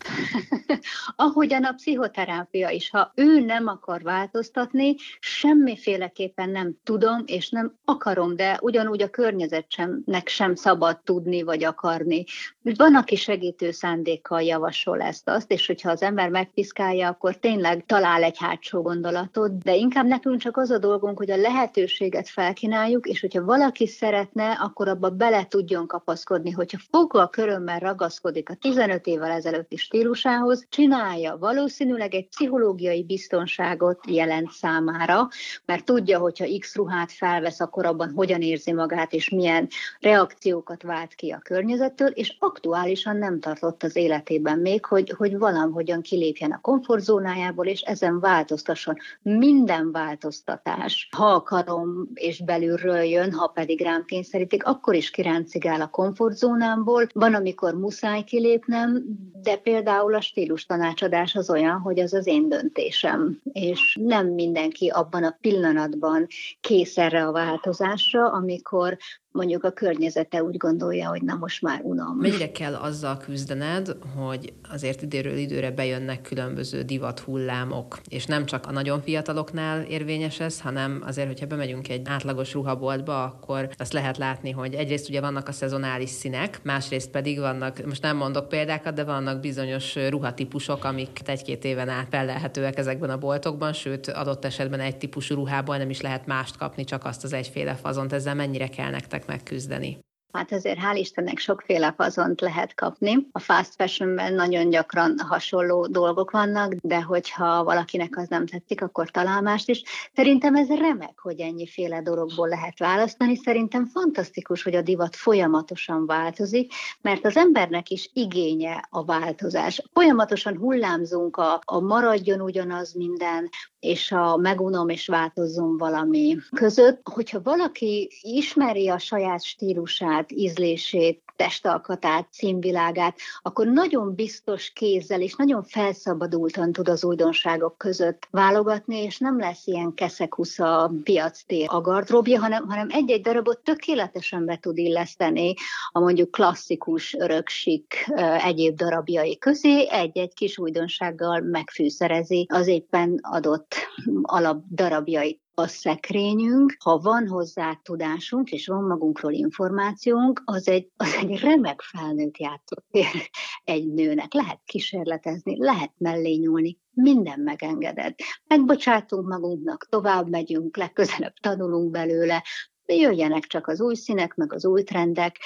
Ahogyan 1.16 1.64
a 1.64 1.72
pszichoterápia 1.72 2.70
is, 2.70 2.90
ha 2.90 3.12
ő 3.14 3.40
nem 3.40 3.66
akar 3.66 4.02
változtatni, 4.02 4.94
semmiféleképpen 5.20 6.50
nem 6.50 6.74
tudom, 6.84 7.22
és 7.26 7.50
nem 7.50 7.74
akarom, 7.84 8.36
de 8.36 8.58
ugyanúgy 8.60 9.02
a 9.02 9.10
környezetnek 9.10 10.28
sem 10.28 10.54
szabad 10.54 11.00
tudni 11.04 11.42
vagy 11.42 11.64
akarni. 11.64 12.24
Van, 12.62 12.94
aki 12.94 13.16
segítő 13.16 13.70
szándékkal 13.70 14.42
javasol 14.42 15.00
ezt, 15.00 15.28
azt, 15.28 15.50
és 15.50 15.66
hogyha 15.66 15.90
az 15.90 16.02
ember 16.02 16.28
megpiszkálja, 16.28 17.08
akkor 17.08 17.36
tényleg 17.36 17.84
talál 17.86 18.22
egy 18.22 18.38
hátsó 18.38 18.82
gondolatot, 18.82 19.58
de 19.58 19.74
inkább 19.74 20.06
nekünk 20.06 20.40
csak 20.40 20.56
az 20.56 20.70
a 20.70 20.78
dolgunk, 20.78 21.18
hogy 21.18 21.30
a 21.30 21.36
lehetőséget 21.36 22.28
felkínáljuk, 22.28 23.06
és 23.06 23.20
hogyha 23.20 23.44
valaki 23.44 23.86
szeretne, 23.86 24.50
akkor 24.50 24.88
abba 24.88 25.10
bele 25.10 25.46
tudjon 25.46 25.86
kapaszkodni, 25.86 26.50
hogyha 26.50 26.78
fogva 26.90 27.22
a 27.22 27.28
körömmel 27.28 27.78
ragaszkodik 27.78 28.50
a 28.50 28.54
15 28.54 29.06
évvel 29.06 29.30
ezelőtti 29.30 29.76
stílusához, 29.94 30.66
csinálja, 30.68 31.36
valószínűleg 31.40 32.14
egy 32.14 32.28
pszichológiai 32.28 33.04
biztonságot 33.04 33.98
jelent 34.06 34.50
számára, 34.50 35.28
mert 35.64 35.84
tudja, 35.84 36.18
hogyha 36.18 36.58
X 36.58 36.74
ruhát 36.74 37.12
felvesz, 37.12 37.60
akkor 37.60 37.86
abban 37.86 38.12
hogyan 38.14 38.42
érzi 38.42 38.72
magát, 38.72 39.12
és 39.12 39.28
milyen 39.28 39.68
reakciókat 40.00 40.82
vált 40.82 41.14
ki 41.14 41.30
a 41.30 41.38
környezettől, 41.38 42.08
és 42.08 42.36
aktuálisan 42.38 43.16
nem 43.16 43.40
tartott 43.40 43.82
az 43.82 43.96
életében 43.96 44.58
még, 44.58 44.84
hogy, 44.84 45.14
hogy 45.16 45.38
valahogyan 45.38 46.02
kilépjen 46.02 46.50
a 46.50 46.60
komfortzónájából, 46.60 47.66
és 47.66 47.80
ezen 47.80 48.20
változtasson. 48.20 48.96
Minden 49.22 49.92
változtatás, 49.92 51.08
ha 51.16 51.26
akarom 51.26 52.08
és 52.14 52.44
belülről 52.44 53.02
jön, 53.02 53.32
ha 53.32 53.46
pedig 53.46 53.82
rám 53.82 54.04
kényszerítik, 54.04 54.64
akkor 54.64 54.94
is 54.94 55.10
kiráncigál 55.10 55.80
a 55.80 55.90
komfortzónámból. 55.90 57.06
Van, 57.12 57.34
amikor 57.34 57.74
muszáj 57.74 58.22
kilépnem, 58.22 59.04
de 59.42 59.56
például 59.56 59.82
a 59.86 60.20
stílus 60.20 60.66
tanácsadás 60.66 61.34
az 61.34 61.50
olyan, 61.50 61.80
hogy 61.80 61.98
az 61.98 62.12
az 62.12 62.26
én 62.26 62.48
döntésem, 62.48 63.40
és 63.52 63.98
nem 64.00 64.26
mindenki 64.26 64.88
abban 64.88 65.24
a 65.24 65.36
pillanatban 65.40 66.26
kész 66.60 66.98
erre 66.98 67.26
a 67.26 67.32
változásra, 67.32 68.32
amikor 68.32 68.96
mondjuk 69.34 69.64
a 69.64 69.70
környezete 69.70 70.42
úgy 70.42 70.56
gondolja, 70.56 71.08
hogy 71.08 71.22
na 71.22 71.34
most 71.34 71.62
már 71.62 71.80
unom. 71.82 72.16
Mennyire 72.16 72.52
kell 72.52 72.74
azzal 72.74 73.16
küzdened, 73.16 73.96
hogy 74.16 74.52
azért 74.70 75.02
időről 75.02 75.36
időre 75.36 75.70
bejönnek 75.70 76.22
különböző 76.22 76.82
divat 76.82 77.18
hullámok, 77.18 77.98
és 78.08 78.26
nem 78.26 78.46
csak 78.46 78.66
a 78.66 78.72
nagyon 78.72 79.00
fiataloknál 79.00 79.82
érvényes 79.82 80.40
ez, 80.40 80.60
hanem 80.60 81.02
azért, 81.06 81.26
hogyha 81.26 81.46
bemegyünk 81.46 81.88
egy 81.88 82.02
átlagos 82.04 82.52
ruhaboltba, 82.52 83.22
akkor 83.22 83.68
azt 83.76 83.92
lehet 83.92 84.18
látni, 84.18 84.50
hogy 84.50 84.74
egyrészt 84.74 85.08
ugye 85.08 85.20
vannak 85.20 85.48
a 85.48 85.52
szezonális 85.52 86.10
színek, 86.10 86.60
másrészt 86.62 87.10
pedig 87.10 87.38
vannak, 87.38 87.84
most 87.86 88.02
nem 88.02 88.16
mondok 88.16 88.48
példákat, 88.48 88.94
de 88.94 89.04
vannak 89.04 89.40
bizonyos 89.40 89.96
ruhatípusok, 90.08 90.84
amik 90.84 91.20
egy-két 91.24 91.64
éven 91.64 91.88
át 91.88 92.06
felelhetőek 92.10 92.78
ezekben 92.78 93.10
a 93.10 93.18
boltokban, 93.18 93.72
sőt 93.72 94.08
adott 94.08 94.44
esetben 94.44 94.80
egy 94.80 94.96
típusú 94.96 95.34
ruhából 95.34 95.76
nem 95.76 95.90
is 95.90 96.00
lehet 96.00 96.26
mást 96.26 96.56
kapni, 96.56 96.84
csak 96.84 97.04
azt 97.04 97.24
az 97.24 97.32
egyféle 97.32 97.74
fazont. 97.74 98.12
Ezzel 98.12 98.34
mennyire 98.34 98.68
kell 98.68 98.90
nektek 98.90 99.22
megküzdeni? 99.28 99.98
Hát 100.34 100.52
azért 100.52 100.78
hál' 100.78 100.96
Istennek 100.96 101.38
sokféle 101.38 101.94
fazont 101.96 102.40
lehet 102.40 102.74
kapni. 102.74 103.26
A 103.32 103.38
fast 103.38 103.74
fashionben 103.74 104.34
nagyon 104.34 104.70
gyakran 104.70 105.18
hasonló 105.18 105.86
dolgok 105.86 106.30
vannak, 106.30 106.72
de 106.72 107.02
hogyha 107.02 107.64
valakinek 107.64 108.16
az 108.16 108.28
nem 108.28 108.46
tetszik, 108.46 108.82
akkor 108.82 109.10
talál 109.10 109.40
mást 109.40 109.68
is. 109.68 109.82
Szerintem 110.14 110.54
ez 110.54 110.68
remek, 110.68 111.18
hogy 111.18 111.40
ennyiféle 111.40 112.02
dologból 112.02 112.48
lehet 112.48 112.78
választani. 112.78 113.36
Szerintem 113.36 113.86
fantasztikus, 113.86 114.62
hogy 114.62 114.74
a 114.74 114.82
divat 114.82 115.16
folyamatosan 115.16 116.06
változik, 116.06 116.72
mert 117.00 117.24
az 117.24 117.36
embernek 117.36 117.90
is 117.90 118.10
igénye 118.12 118.88
a 118.90 119.04
változás. 119.04 119.82
Folyamatosan 119.92 120.56
hullámzunk 120.56 121.36
a, 121.36 121.60
a 121.64 121.80
maradjon 121.80 122.40
ugyanaz 122.40 122.92
minden, 122.92 123.48
és 123.84 124.12
a 124.12 124.36
megunom 124.36 124.88
és 124.88 125.06
változzon 125.06 125.76
valami 125.76 126.36
között. 126.56 127.00
Hogyha 127.10 127.40
valaki 127.42 128.10
ismeri 128.22 128.88
a 128.88 128.98
saját 128.98 129.42
stílusát, 129.44 130.23
ízlését, 130.32 131.22
testalkatát, 131.36 132.26
színvilágát, 132.30 133.16
akkor 133.42 133.66
nagyon 133.66 134.14
biztos 134.14 134.70
kézzel 134.72 135.20
és 135.20 135.34
nagyon 135.34 135.62
felszabadultan 135.62 136.72
tud 136.72 136.88
az 136.88 137.04
újdonságok 137.04 137.78
között 137.78 138.28
válogatni, 138.30 138.96
és 138.96 139.18
nem 139.18 139.38
lesz 139.38 139.66
ilyen 139.66 139.94
keszekusza 139.94 140.92
piactér 141.02 141.66
a 141.70 141.80
gardróbja, 141.80 142.40
hanem, 142.40 142.68
hanem 142.68 142.88
egy-egy 142.90 143.20
darabot 143.20 143.58
tökéletesen 143.58 144.44
be 144.44 144.56
tud 144.56 144.78
illeszteni 144.78 145.54
a 145.92 146.00
mondjuk 146.00 146.30
klasszikus, 146.30 147.14
öröksik 147.14 148.10
egyéb 148.44 148.76
darabjai 148.76 149.38
közé, 149.38 149.88
egy-egy 149.88 150.34
kis 150.34 150.58
újdonsággal 150.58 151.40
megfűszerezi 151.40 152.46
az 152.48 152.66
éppen 152.66 153.18
adott 153.22 153.74
alapdarabjait 154.22 155.43
a 155.54 155.66
szekrényünk, 155.66 156.76
ha 156.78 156.98
van 156.98 157.28
hozzá 157.28 157.80
tudásunk, 157.82 158.50
és 158.50 158.66
van 158.66 158.84
magunkról 158.84 159.32
információnk, 159.32 160.42
az 160.44 160.68
egy, 160.68 160.90
az 160.96 161.14
egy 161.20 161.38
remek 161.38 161.80
felnőtt 161.80 162.38
játszótér 162.38 163.30
egy 163.64 163.92
nőnek. 163.92 164.32
Lehet 164.32 164.60
kísérletezni, 164.64 165.56
lehet 165.58 165.92
mellé 165.98 166.34
nyúlni, 166.34 166.78
minden 166.90 167.40
megengedett. 167.40 168.18
Megbocsátunk 168.46 169.28
magunknak, 169.28 169.86
tovább 169.88 170.28
megyünk, 170.28 170.76
legközelebb 170.76 171.34
tanulunk 171.40 171.90
belőle, 171.90 172.42
jöjjenek 172.86 173.44
csak 173.44 173.66
az 173.66 173.80
új 173.80 173.94
színek, 173.94 174.34
meg 174.34 174.52
az 174.52 174.64
új 174.66 174.82
trendek. 174.82 175.36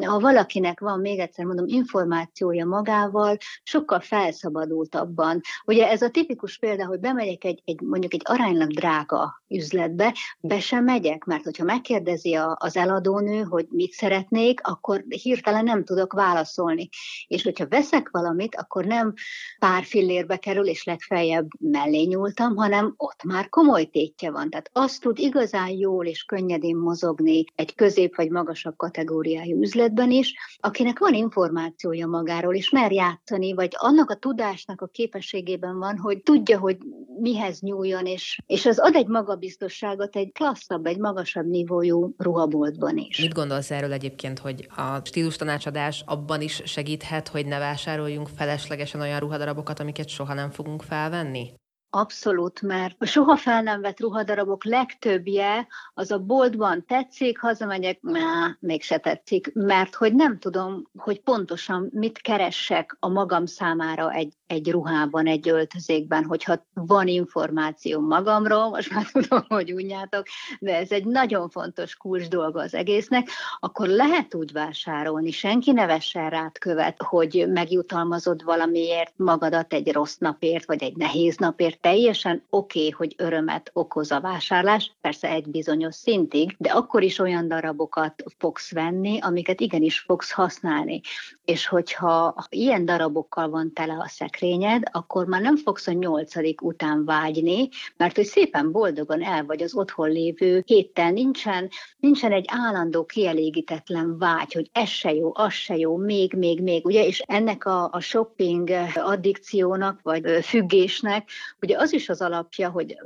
Ha 0.00 0.18
valakinek 0.18 0.80
van, 0.80 1.00
még 1.00 1.18
egyszer 1.18 1.44
mondom, 1.44 1.66
információja 1.66 2.66
magával, 2.66 3.36
sokkal 3.62 4.00
felszabadultabban. 4.00 5.40
Ugye 5.64 5.88
ez 5.88 6.02
a 6.02 6.10
tipikus 6.10 6.58
példa, 6.58 6.86
hogy 6.86 7.00
bemegyek 7.00 7.44
egy, 7.44 7.62
egy 7.64 7.80
mondjuk 7.80 8.14
egy 8.14 8.22
aránylag 8.24 8.70
drága 8.70 9.42
üzletbe, 9.48 10.14
be 10.40 10.60
sem 10.60 10.84
megyek, 10.84 11.24
mert 11.24 11.44
hogyha 11.44 11.64
megkérdezi 11.64 12.34
a, 12.34 12.56
az 12.60 12.76
eladónő, 12.76 13.42
hogy 13.42 13.66
mit 13.70 13.92
szeretnék, 13.92 14.60
akkor 14.66 15.04
hirtelen 15.08 15.64
nem 15.64 15.84
tudok 15.84 16.12
válaszolni. 16.12 16.88
És 17.26 17.42
hogyha 17.42 17.68
veszek 17.68 18.08
valamit, 18.10 18.56
akkor 18.56 18.84
nem 18.84 19.14
pár 19.58 19.84
fillérbe 19.84 20.36
kerül, 20.36 20.66
és 20.66 20.84
legfeljebb 20.84 21.48
mellé 21.58 22.02
nyúltam, 22.02 22.56
hanem 22.56 22.94
ott 22.96 23.22
már 23.22 23.48
komoly 23.48 23.84
tétje 23.84 24.30
van. 24.30 24.50
Tehát 24.50 24.70
azt 24.72 25.00
tud 25.00 25.18
igazán 25.18 25.68
jól 25.68 26.06
és 26.06 26.22
könnyed 26.22 26.61
könnyedén 26.62 26.76
mozogni 26.76 27.44
egy 27.54 27.74
közép 27.74 28.16
vagy 28.16 28.30
magasabb 28.30 28.76
kategóriájú 28.76 29.60
üzletben 29.60 30.10
is, 30.10 30.34
akinek 30.60 30.98
van 30.98 31.14
információja 31.14 32.06
magáról, 32.06 32.54
és 32.54 32.70
mer 32.70 32.92
játszani, 32.92 33.54
vagy 33.54 33.70
annak 33.72 34.10
a 34.10 34.14
tudásnak 34.14 34.80
a 34.80 34.86
képességében 34.86 35.78
van, 35.78 35.98
hogy 35.98 36.22
tudja, 36.22 36.58
hogy 36.58 36.78
mihez 37.20 37.60
nyúljon, 37.60 38.06
és, 38.06 38.38
és 38.46 38.66
az 38.66 38.78
ad 38.78 38.94
egy 38.94 39.06
magabiztosságot 39.06 40.16
egy 40.16 40.32
klasszabb, 40.32 40.86
egy 40.86 40.98
magasabb 40.98 41.46
nívójú 41.46 42.14
ruhaboltban 42.16 42.96
is. 42.96 43.20
Mit 43.20 43.34
gondolsz 43.34 43.70
erről 43.70 43.92
egyébként, 43.92 44.38
hogy 44.38 44.68
a 44.76 45.00
stílus 45.04 45.36
tanácsadás 45.36 46.02
abban 46.06 46.40
is 46.40 46.62
segíthet, 46.64 47.28
hogy 47.28 47.46
ne 47.46 47.58
vásároljunk 47.58 48.28
feleslegesen 48.36 49.00
olyan 49.00 49.20
ruhadarabokat, 49.20 49.80
amiket 49.80 50.08
soha 50.08 50.34
nem 50.34 50.50
fogunk 50.50 50.82
felvenni? 50.82 51.50
Abszolút, 51.94 52.62
mert 52.62 52.96
a 52.98 53.04
soha 53.04 53.36
fel 53.36 53.62
nem 53.62 53.80
vett 53.80 54.00
ruhadarabok 54.00 54.64
legtöbbje 54.64 55.66
az 55.94 56.10
a 56.10 56.18
boltban 56.18 56.84
tetszik, 56.86 57.38
hazamegyek, 57.38 57.98
má, 58.00 58.56
mégse 58.60 58.98
tetszik, 58.98 59.50
mert 59.54 59.94
hogy 59.94 60.14
nem 60.14 60.38
tudom, 60.38 60.88
hogy 60.98 61.20
pontosan 61.20 61.88
mit 61.92 62.18
keressek 62.18 62.96
a 63.00 63.08
magam 63.08 63.46
számára 63.46 64.12
egy, 64.12 64.32
egy 64.46 64.70
ruhában, 64.70 65.26
egy 65.26 65.48
öltözékben, 65.48 66.24
hogyha 66.24 66.66
van 66.74 67.06
információ 67.06 68.00
magamról, 68.00 68.68
most 68.68 68.94
már 68.94 69.06
tudom, 69.12 69.44
hogy 69.48 69.72
unjátok, 69.72 70.26
de 70.60 70.76
ez 70.76 70.90
egy 70.90 71.04
nagyon 71.04 71.48
fontos 71.48 71.96
kulcs 71.96 72.28
dolga 72.28 72.60
az 72.60 72.74
egésznek, 72.74 73.28
akkor 73.60 73.88
lehet 73.88 74.34
úgy 74.34 74.52
vásárolni, 74.52 75.30
senki 75.30 75.72
ne 75.72 75.86
vessen 75.86 76.30
rád 76.30 76.58
követ, 76.58 77.02
hogy 77.02 77.44
megjutalmazod 77.48 78.44
valamiért 78.44 79.12
magadat 79.16 79.72
egy 79.72 79.92
rossz 79.92 80.16
napért, 80.16 80.64
vagy 80.66 80.82
egy 80.82 80.96
nehéz 80.96 81.36
napért, 81.36 81.80
teljesen 81.82 82.42
oké, 82.50 82.78
okay, 82.78 82.90
hogy 82.90 83.14
örömet 83.16 83.70
okoz 83.72 84.10
a 84.10 84.20
vásárlás, 84.20 84.92
persze 85.00 85.28
egy 85.28 85.48
bizonyos 85.48 85.94
szintig, 85.94 86.54
de 86.58 86.70
akkor 86.70 87.02
is 87.02 87.18
olyan 87.18 87.48
darabokat 87.48 88.24
fogsz 88.38 88.72
venni, 88.72 89.18
amiket 89.20 89.60
igenis 89.60 89.98
fogsz 89.98 90.30
használni. 90.30 91.00
És 91.44 91.66
hogyha 91.66 92.34
ilyen 92.48 92.84
darabokkal 92.84 93.48
van 93.48 93.72
tele 93.72 93.92
a 93.92 94.08
szekrényed, 94.08 94.82
akkor 94.92 95.26
már 95.26 95.40
nem 95.40 95.56
fogsz 95.56 95.86
a 95.86 95.92
nyolcadik 95.92 96.62
után 96.62 97.04
vágyni, 97.04 97.68
mert 97.96 98.16
hogy 98.16 98.24
szépen 98.24 98.72
boldogan 98.72 99.22
el 99.22 99.44
vagy 99.44 99.62
az 99.62 99.74
otthon 99.74 100.10
lévő 100.10 100.62
héttel 100.66 101.10
nincsen, 101.10 101.68
nincsen 101.98 102.32
egy 102.32 102.44
állandó 102.48 103.04
kielégítetlen 103.04 104.18
vágy, 104.18 104.52
hogy 104.52 104.70
ez 104.72 104.88
se 104.88 105.14
jó, 105.14 105.30
az 105.34 105.52
se 105.52 105.76
jó, 105.76 105.96
még, 105.96 106.34
még, 106.34 106.60
még, 106.60 106.84
ugye, 106.84 107.06
és 107.06 107.22
ennek 107.26 107.64
a, 107.64 107.88
a 107.92 108.00
shopping 108.00 108.70
addikciónak, 108.94 110.00
vagy 110.02 110.44
függésnek, 110.44 111.28
ugye 111.60 111.71
az 111.72 111.92
is 111.92 112.08
az 112.08 112.20
alapja, 112.20 112.70
hogy 112.70 112.96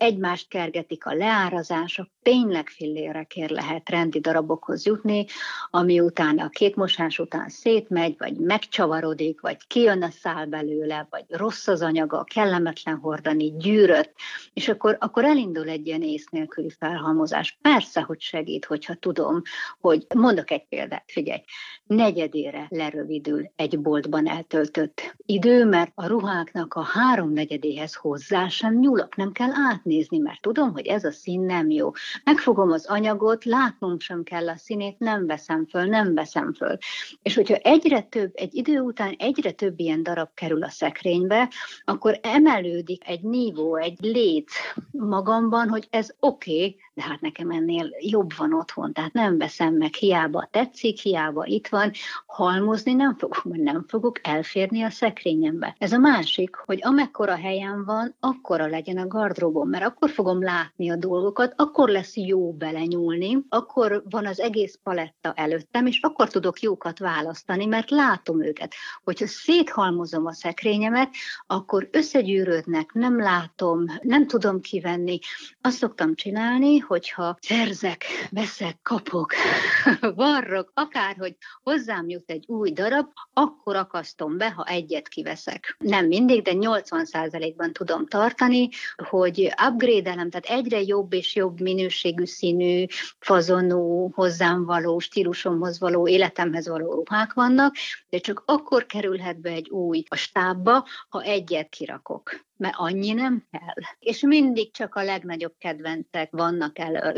egymást 0.00 0.48
kergetik 0.48 1.06
a 1.06 1.14
leárazások, 1.14 2.08
tényleg 2.22 2.68
fillérekért 2.68 3.50
lehet 3.50 3.88
rendi 3.88 4.20
darabokhoz 4.20 4.86
jutni, 4.86 5.26
ami 5.70 6.00
utána 6.00 6.44
a 6.44 6.48
két 6.48 6.76
mosás 6.76 7.18
után 7.18 7.48
szétmegy, 7.48 8.14
vagy 8.18 8.36
megcsavarodik, 8.36 9.40
vagy 9.40 9.56
kijön 9.66 10.02
a 10.02 10.10
szál 10.10 10.46
belőle, 10.46 11.06
vagy 11.10 11.24
rossz 11.28 11.66
az 11.66 11.82
anyaga, 11.82 12.24
kellemetlen 12.24 12.96
hordani, 12.96 13.56
gyűrött, 13.56 14.14
és 14.52 14.68
akkor, 14.68 14.96
akkor 15.00 15.24
elindul 15.24 15.68
egy 15.68 15.86
ilyen 15.86 16.02
ész 16.02 16.26
nélküli 16.30 16.70
felhalmozás. 16.78 17.58
Persze, 17.62 18.00
hogy 18.00 18.20
segít, 18.20 18.64
hogyha 18.64 18.94
tudom, 18.94 19.42
hogy 19.80 20.06
mondok 20.14 20.50
egy 20.50 20.66
példát, 20.68 21.04
figyelj, 21.06 21.40
negyedére 21.86 22.66
lerövidül 22.68 23.50
egy 23.56 23.80
boltban 23.80 24.28
eltöltött 24.28 25.16
idő, 25.26 25.64
mert 25.64 25.92
a 25.94 26.06
ruháknak 26.06 26.74
a 26.74 26.82
háromnegyedéhez 26.82 27.94
hozzá 27.94 28.48
sem 28.48 28.78
nyúlok, 28.78 29.16
nem 29.16 29.32
kell 29.32 29.52
átnézni, 29.90 30.18
mert 30.18 30.40
tudom, 30.40 30.72
hogy 30.72 30.86
ez 30.86 31.04
a 31.04 31.10
szín 31.10 31.40
nem 31.40 31.70
jó. 31.70 31.90
Megfogom 32.24 32.70
az 32.70 32.86
anyagot, 32.86 33.44
látnom 33.44 33.98
sem 33.98 34.22
kell 34.22 34.48
a 34.48 34.56
színét, 34.56 34.98
nem 34.98 35.26
veszem 35.26 35.66
föl, 35.66 35.84
nem 35.84 36.14
veszem 36.14 36.52
föl. 36.52 36.76
És 37.22 37.34
hogyha 37.34 37.54
egyre 37.54 38.00
több, 38.00 38.30
egy 38.34 38.54
idő 38.54 38.80
után 38.80 39.14
egyre 39.18 39.50
több 39.50 39.80
ilyen 39.80 40.02
darab 40.02 40.28
kerül 40.34 40.62
a 40.62 40.68
szekrénybe, 40.68 41.50
akkor 41.84 42.18
emelődik 42.22 43.08
egy 43.08 43.22
nívó, 43.22 43.76
egy 43.76 43.98
lét 44.00 44.50
magamban, 44.90 45.68
hogy 45.68 45.86
ez 45.90 46.08
oké, 46.20 46.52
okay, 46.52 46.76
de 47.00 47.06
hát 47.06 47.20
nekem 47.20 47.50
ennél 47.50 47.90
jobb 48.00 48.30
van 48.36 48.54
otthon, 48.54 48.92
tehát 48.92 49.12
nem 49.12 49.38
veszem 49.38 49.74
meg, 49.74 49.94
hiába 49.94 50.48
tetszik, 50.50 50.98
hiába 50.98 51.44
itt 51.46 51.68
van, 51.68 51.90
halmozni 52.26 52.92
nem 52.92 53.16
fogok, 53.16 53.44
mert 53.44 53.62
nem 53.62 53.84
fogok 53.88 54.18
elférni 54.22 54.82
a 54.82 54.90
szekrényembe. 54.90 55.74
Ez 55.78 55.92
a 55.92 55.98
másik, 55.98 56.54
hogy 56.54 56.78
amekkora 56.82 57.36
helyen 57.36 57.84
van, 57.84 58.14
akkora 58.20 58.66
legyen 58.66 58.98
a 58.98 59.06
gardróbom, 59.06 59.68
mert 59.68 59.84
akkor 59.84 60.10
fogom 60.10 60.42
látni 60.42 60.90
a 60.90 60.96
dolgokat, 60.96 61.52
akkor 61.56 61.88
lesz 61.88 62.16
jó 62.16 62.52
belenyúlni, 62.52 63.38
akkor 63.48 64.02
van 64.10 64.26
az 64.26 64.40
egész 64.40 64.78
paletta 64.82 65.32
előttem, 65.36 65.86
és 65.86 66.00
akkor 66.02 66.28
tudok 66.28 66.60
jókat 66.60 66.98
választani, 66.98 67.66
mert 67.66 67.90
látom 67.90 68.42
őket. 68.42 68.74
Hogyha 69.04 69.26
széthalmozom 69.26 70.26
a 70.26 70.32
szekrényemet, 70.32 71.10
akkor 71.46 71.88
összegyűrődnek, 71.92 72.92
nem 72.92 73.20
látom, 73.20 73.84
nem 74.02 74.26
tudom 74.26 74.60
kivenni. 74.60 75.18
Azt 75.60 75.76
szoktam 75.76 76.14
csinálni, 76.14 76.78
hogyha 76.90 77.36
szerzek, 77.40 78.04
veszek, 78.30 78.78
kapok, 78.82 79.32
varrok, 80.22 80.70
akárhogy 80.74 81.36
hozzám 81.62 82.08
jut 82.08 82.30
egy 82.30 82.44
új 82.46 82.70
darab, 82.70 83.06
akkor 83.32 83.76
akasztom 83.76 84.36
be, 84.36 84.50
ha 84.50 84.64
egyet 84.64 85.08
kiveszek. 85.08 85.76
Nem 85.78 86.06
mindig, 86.06 86.42
de 86.42 86.52
80%-ban 86.54 87.72
tudom 87.72 88.06
tartani, 88.06 88.68
hogy 89.08 89.52
upgrade-elem, 89.68 90.30
tehát 90.30 90.60
egyre 90.60 90.80
jobb 90.80 91.12
és 91.12 91.34
jobb 91.34 91.60
minőségű 91.60 92.24
színű, 92.24 92.84
fazonú, 93.18 94.10
hozzám 94.14 94.64
való, 94.64 94.98
stílusomhoz 94.98 95.78
való, 95.78 96.08
életemhez 96.08 96.68
való 96.68 96.92
ruhák 96.92 97.32
vannak, 97.32 97.74
de 98.08 98.18
csak 98.18 98.42
akkor 98.46 98.86
kerülhet 98.86 99.40
be 99.40 99.50
egy 99.50 99.68
új 99.68 100.02
a 100.08 100.16
stábba, 100.16 100.86
ha 101.08 101.22
egyet 101.22 101.68
kirakok 101.68 102.48
mert 102.60 102.74
annyi 102.76 103.12
nem 103.12 103.46
kell. 103.50 103.84
És 103.98 104.20
mindig 104.20 104.72
csak 104.72 104.94
a 104.94 105.02
legnagyobb 105.02 105.54
kedvencek 105.58 106.30
vannak 106.30 106.78
elől. 106.78 107.12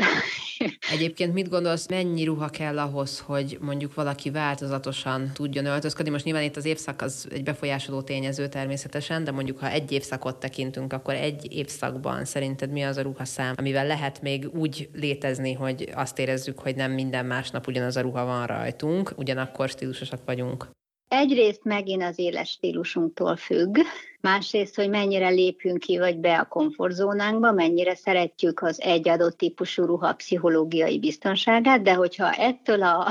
Egyébként 0.93 1.33
mit 1.33 1.49
gondolsz, 1.49 1.87
mennyi 1.87 2.23
ruha 2.23 2.49
kell 2.49 2.79
ahhoz, 2.79 3.19
hogy 3.19 3.57
mondjuk 3.61 3.93
valaki 3.93 4.31
változatosan 4.31 5.31
tudjon 5.33 5.65
öltözködni? 5.65 6.11
Most 6.11 6.25
nyilván 6.25 6.43
itt 6.43 6.55
az 6.55 6.65
évszak 6.65 7.01
az 7.01 7.27
egy 7.31 7.43
befolyásoló 7.43 8.01
tényező 8.01 8.47
természetesen, 8.47 9.23
de 9.23 9.31
mondjuk 9.31 9.59
ha 9.59 9.69
egy 9.69 9.91
évszakot 9.91 10.39
tekintünk, 10.39 10.93
akkor 10.93 11.13
egy 11.13 11.53
évszakban 11.53 12.25
szerinted 12.25 12.71
mi 12.71 12.81
az 12.81 12.97
a 12.97 13.01
ruhaszám, 13.01 13.53
amivel 13.57 13.87
lehet 13.87 14.21
még 14.21 14.49
úgy 14.53 14.89
létezni, 14.93 15.53
hogy 15.53 15.89
azt 15.95 16.19
érezzük, 16.19 16.59
hogy 16.59 16.75
nem 16.75 16.91
minden 16.91 17.25
másnap 17.25 17.67
ugyanaz 17.67 17.97
a 17.97 18.01
ruha 18.01 18.25
van 18.25 18.45
rajtunk, 18.45 19.13
ugyanakkor 19.17 19.69
stílusosak 19.69 20.19
vagyunk? 20.25 20.67
Egyrészt 21.15 21.63
megint 21.63 22.03
az 22.03 22.19
éles 22.19 22.49
stílusunktól 22.49 23.35
függ, 23.35 23.77
másrészt, 24.21 24.75
hogy 24.75 24.89
mennyire 24.89 25.29
lépünk 25.29 25.79
ki 25.79 25.97
vagy 25.97 26.17
be 26.17 26.39
a 26.39 26.45
komfortzónánkba, 26.45 27.51
mennyire 27.51 27.95
szeretjük 27.95 28.61
az 28.61 28.81
egy 28.81 29.09
adott 29.09 29.37
típusú 29.37 29.85
ruha 29.85 30.13
pszichológiai 30.13 30.99
biztonságát, 30.99 31.81
de 31.81 31.93
hogyha 31.93 32.31
ettől 32.31 32.83
a 32.83 33.07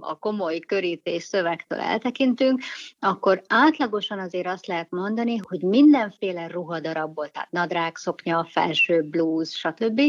a 0.00 0.18
komoly 0.18 0.58
körítés 0.58 1.22
szövegtől 1.22 1.78
eltekintünk, 1.78 2.62
akkor 2.98 3.42
átlagosan 3.46 4.18
azért 4.18 4.46
azt 4.46 4.66
lehet 4.66 4.90
mondani, 4.90 5.36
hogy 5.36 5.62
mindenféle 5.62 6.46
ruhadarabból, 6.46 7.28
tehát 7.28 7.50
nadrág, 7.50 7.96
szoknya, 7.96 8.46
felső, 8.50 9.02
blúz, 9.02 9.54
stb. 9.54 10.00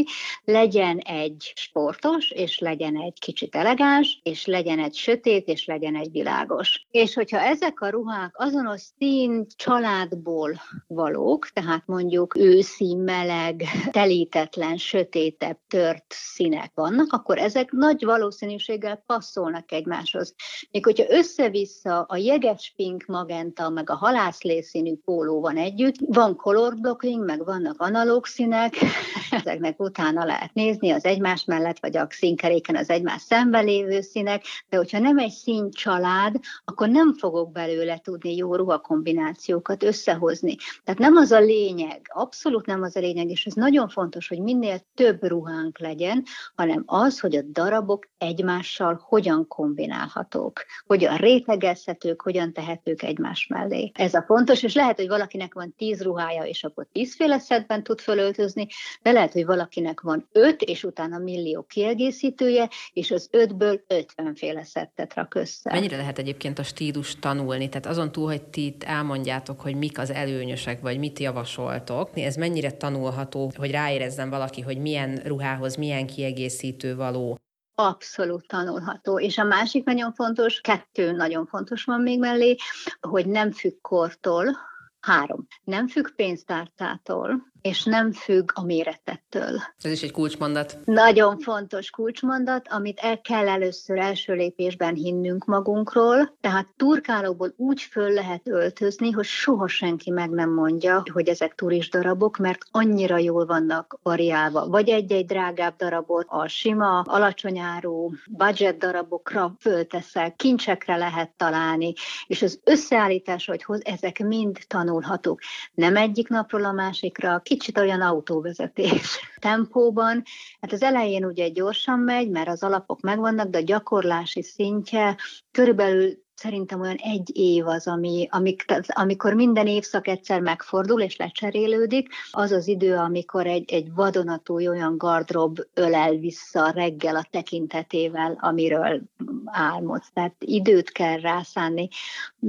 legyen 0.44 0.98
egy 0.98 1.52
sportos, 1.54 2.30
és 2.30 2.58
legyen 2.58 2.96
egy 2.96 3.18
kicsit 3.18 3.54
elegáns, 3.54 4.20
és 4.22 4.46
legyen 4.46 4.78
egy 4.78 4.94
sötét, 4.94 5.48
és 5.48 5.64
legyen 5.64 5.96
egy 5.96 6.10
világos. 6.10 6.86
És 6.90 7.14
hogyha 7.14 7.38
ezek 7.38 7.80
a 7.80 7.88
ruhák 7.88 8.34
azonos 8.38 8.82
szín 8.98 9.46
családból 9.56 10.60
valók, 10.86 11.48
tehát 11.48 11.82
mondjuk 11.86 12.36
őszi, 12.36 12.94
meleg, 12.94 13.62
telítetlen, 13.90 14.76
sötétebb, 14.76 15.58
tört 15.68 16.04
színek 16.08 16.70
vannak, 16.74 17.12
akkor 17.12 17.38
ezek 17.38 17.70
nagy 17.70 18.04
valószínűséggel 18.04 19.02
passzolnak 19.06 19.66
egymáshoz. 19.76 20.34
Még 20.70 20.84
hogyha 20.84 21.04
össze-vissza 21.08 22.02
a 22.02 22.16
jeges 22.16 22.72
pink 22.76 23.04
magenta, 23.06 23.68
meg 23.68 23.90
a 23.90 23.94
halászlészínű 23.94 24.94
póló 25.04 25.40
van 25.40 25.56
együtt, 25.56 25.94
van 25.98 26.36
color 26.36 26.74
blocking, 26.74 27.24
meg 27.24 27.44
vannak 27.44 27.80
analóg 27.80 28.26
színek, 28.26 28.74
ezeknek 29.30 29.80
utána 29.80 30.24
lehet 30.24 30.54
nézni 30.54 30.90
az 30.90 31.04
egymás 31.04 31.44
mellett, 31.44 31.78
vagy 31.80 31.96
a 31.96 32.06
színkeréken 32.10 32.76
az 32.76 32.90
egymás 32.90 33.22
szemben 33.22 33.64
lévő 33.64 34.00
színek, 34.00 34.44
de 34.68 34.76
hogyha 34.76 34.98
nem 34.98 35.18
egy 35.18 35.30
szín 35.30 35.70
család, 35.70 36.34
akkor 36.64 36.88
nem 36.88 37.14
fogok 37.14 37.52
belőle 37.52 37.98
tudni 37.98 38.36
jó 38.36 38.54
ruhakombinációkat 38.54 39.82
összehozni. 39.82 40.56
Tehát 40.84 41.00
nem 41.00 41.16
az 41.16 41.30
a 41.30 41.40
lényeg, 41.40 42.10
abszolút 42.14 42.66
nem 42.66 42.82
az 42.82 42.96
a 42.96 43.00
lényeg, 43.00 43.30
és 43.30 43.46
ez 43.46 43.52
nagyon 43.52 43.88
fontos, 43.88 44.28
hogy 44.28 44.40
minél 44.40 44.80
több 44.94 45.22
ruhánk 45.22 45.78
legyen, 45.78 46.24
hanem 46.54 46.82
az, 46.86 47.20
hogy 47.20 47.36
a 47.36 47.42
darabok 47.42 48.08
egymással 48.18 49.00
hogyan 49.04 49.46
kombinálják 49.48 49.65
kombinálhatók, 49.66 50.64
hogyan 50.86 51.16
rétegezhetők, 51.16 52.22
hogyan 52.22 52.52
tehetők 52.52 53.02
egymás 53.02 53.46
mellé. 53.46 53.90
Ez 53.94 54.14
a 54.14 54.22
fontos, 54.26 54.62
és 54.62 54.74
lehet, 54.74 54.96
hogy 54.96 55.08
valakinek 55.08 55.54
van 55.54 55.74
tíz 55.76 56.02
ruhája, 56.02 56.42
és 56.42 56.64
akkor 56.64 56.86
tízféle 56.92 57.38
szedben 57.38 57.82
tud 57.82 58.00
fölöltözni, 58.00 58.66
de 59.02 59.12
lehet, 59.12 59.32
hogy 59.32 59.44
valakinek 59.44 60.00
van 60.00 60.28
öt, 60.32 60.62
és 60.62 60.84
utána 60.84 61.18
millió 61.18 61.62
kiegészítője, 61.62 62.68
és 62.92 63.10
az 63.10 63.28
ötből 63.30 63.84
ötvenféle 63.86 64.64
szettet 64.64 65.14
rak 65.14 65.34
össze. 65.34 65.70
Mennyire 65.72 65.96
lehet 65.96 66.18
egyébként 66.18 66.58
a 66.58 66.62
stílus 66.62 67.18
tanulni? 67.18 67.68
Tehát 67.68 67.86
azon 67.86 68.12
túl, 68.12 68.26
hogy 68.26 68.42
ti 68.42 68.64
itt 68.64 68.82
elmondjátok, 68.82 69.60
hogy 69.60 69.74
mik 69.74 69.98
az 69.98 70.10
előnyösek, 70.10 70.80
vagy 70.80 70.98
mit 70.98 71.18
javasoltok, 71.18 72.10
ez 72.14 72.36
mennyire 72.36 72.70
tanulható, 72.70 73.50
hogy 73.56 73.70
ráérezzen 73.70 74.30
valaki, 74.30 74.60
hogy 74.60 74.78
milyen 74.78 75.20
ruhához 75.24 75.76
milyen 75.76 76.06
kiegészítő 76.06 76.96
való? 76.96 77.38
Abszolút 77.78 78.46
tanulható. 78.46 79.20
És 79.20 79.38
a 79.38 79.44
másik 79.44 79.84
nagyon 79.84 80.12
fontos, 80.12 80.60
kettő 80.60 81.12
nagyon 81.12 81.46
fontos 81.46 81.84
van 81.84 82.00
még 82.00 82.18
mellé, 82.18 82.56
hogy 83.00 83.26
nem 83.26 83.52
függ 83.52 83.80
kortól, 83.80 84.56
három, 85.00 85.46
nem 85.64 85.88
függ 85.88 86.08
pénztárcától, 86.14 87.52
és 87.66 87.84
nem 87.84 88.12
függ 88.12 88.50
a 88.54 88.64
méretettől. 88.64 89.60
Ez 89.82 89.90
is 89.90 90.02
egy 90.02 90.10
kulcsmondat. 90.10 90.78
Nagyon 90.84 91.38
fontos 91.38 91.90
kulcsmondat, 91.90 92.68
amit 92.68 92.98
el 92.98 93.20
kell 93.20 93.48
először 93.48 93.98
első 93.98 94.34
lépésben 94.34 94.94
hinnünk 94.94 95.44
magunkról, 95.44 96.36
tehát 96.40 96.66
turkálóból 96.76 97.54
úgy 97.56 97.80
föl 97.82 98.12
lehet 98.12 98.48
öltözni, 98.48 99.10
hogy 99.10 99.24
soha 99.24 99.68
senki 99.68 100.10
meg 100.10 100.30
nem 100.30 100.50
mondja, 100.50 101.02
hogy 101.12 101.28
ezek 101.28 101.54
turist 101.54 101.92
darabok, 101.92 102.36
mert 102.36 102.64
annyira 102.70 103.18
jól 103.18 103.46
vannak 103.46 103.98
variálva. 104.02 104.66
Vagy 104.68 104.88
egy-egy 104.88 105.26
drágább 105.26 105.76
darabot 105.76 106.26
a 106.28 106.48
sima, 106.48 107.00
alacsonyáró 107.00 108.12
budget 108.30 108.78
darabokra 108.78 109.54
fölteszek, 109.60 110.36
kincsekre 110.36 110.96
lehet 110.96 111.30
találni, 111.36 111.92
és 112.26 112.42
az 112.42 112.60
összeállítás, 112.64 113.46
hogy 113.46 113.62
hoz, 113.62 113.84
ezek 113.84 114.18
mind 114.18 114.58
tanulhatók. 114.66 115.40
Nem 115.74 115.96
egyik 115.96 116.28
napról 116.28 116.64
a 116.64 116.72
másikra, 116.72 117.38
ki 117.38 117.55
kicsit 117.56 117.78
olyan 117.78 118.00
autóvezetés 118.00 119.18
tempóban. 119.38 120.22
Hát 120.60 120.72
az 120.72 120.82
elején 120.82 121.24
ugye 121.24 121.48
gyorsan 121.48 121.98
megy, 121.98 122.30
mert 122.30 122.48
az 122.48 122.62
alapok 122.62 123.00
megvannak, 123.00 123.48
de 123.48 123.58
a 123.58 123.62
gyakorlási 123.62 124.42
szintje 124.42 125.16
körülbelül 125.50 126.24
szerintem 126.36 126.80
olyan 126.80 126.96
egy 126.96 127.30
év 127.32 127.66
az, 127.66 127.86
ami, 127.86 128.28
amik, 128.30 128.64
amikor 128.86 129.34
minden 129.34 129.66
évszak 129.66 130.08
egyszer 130.08 130.40
megfordul 130.40 131.00
és 131.00 131.16
lecserélődik, 131.16 132.08
az 132.30 132.50
az 132.52 132.66
idő, 132.66 132.96
amikor 132.96 133.46
egy, 133.46 133.72
egy 133.72 133.94
vadonatúj 133.94 134.68
olyan 134.68 134.98
gardrob 134.98 135.58
ölel 135.74 136.14
vissza 136.14 136.70
reggel 136.70 137.16
a 137.16 137.26
tekintetével, 137.30 138.38
amiről 138.40 139.02
álmodsz. 139.44 140.10
Tehát 140.12 140.34
időt 140.38 140.90
kell 140.90 141.20
rászánni. 141.20 141.88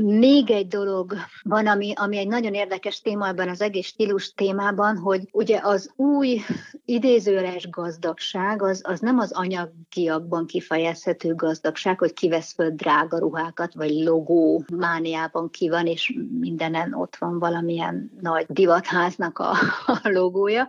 Még 0.04 0.52
egy 0.52 0.68
dolog 0.68 1.14
van, 1.44 1.68
ami, 1.68 1.94
ami 1.96 2.18
egy 2.18 2.28
nagyon 2.28 2.54
érdekes 2.54 3.02
téma 3.02 3.28
ebben 3.28 3.50
az 3.50 3.62
egész 3.62 3.86
stílus 3.86 4.34
témában, 4.34 4.98
hogy 4.98 5.22
ugye 5.32 5.60
az 5.64 5.92
új 5.96 6.42
idézőres 6.86 7.70
gazdagság 7.70 8.62
az, 8.62 8.82
az 8.86 9.00
nem 9.00 9.20
az 9.20 9.32
anyagiakban 9.32 10.46
kifejezhető 10.46 11.36
gazdagság, 11.36 12.00
hogy 12.00 12.14
kivesz 12.14 12.54
föl 12.54 12.70
drága 12.70 13.20
ruhákat, 13.20 13.74
vagy 13.74 13.92
logó 13.92 14.64
mániában 14.74 15.50
ki 15.50 15.70
van, 15.70 15.86
és 15.86 16.20
mindenen 16.40 16.94
ott 16.94 17.16
van 17.16 17.40
valamilyen 17.40 18.12
nagy 18.22 18.46
divatháznak 18.50 19.40
a, 19.40 19.52
a 19.86 20.00
logója, 20.04 20.68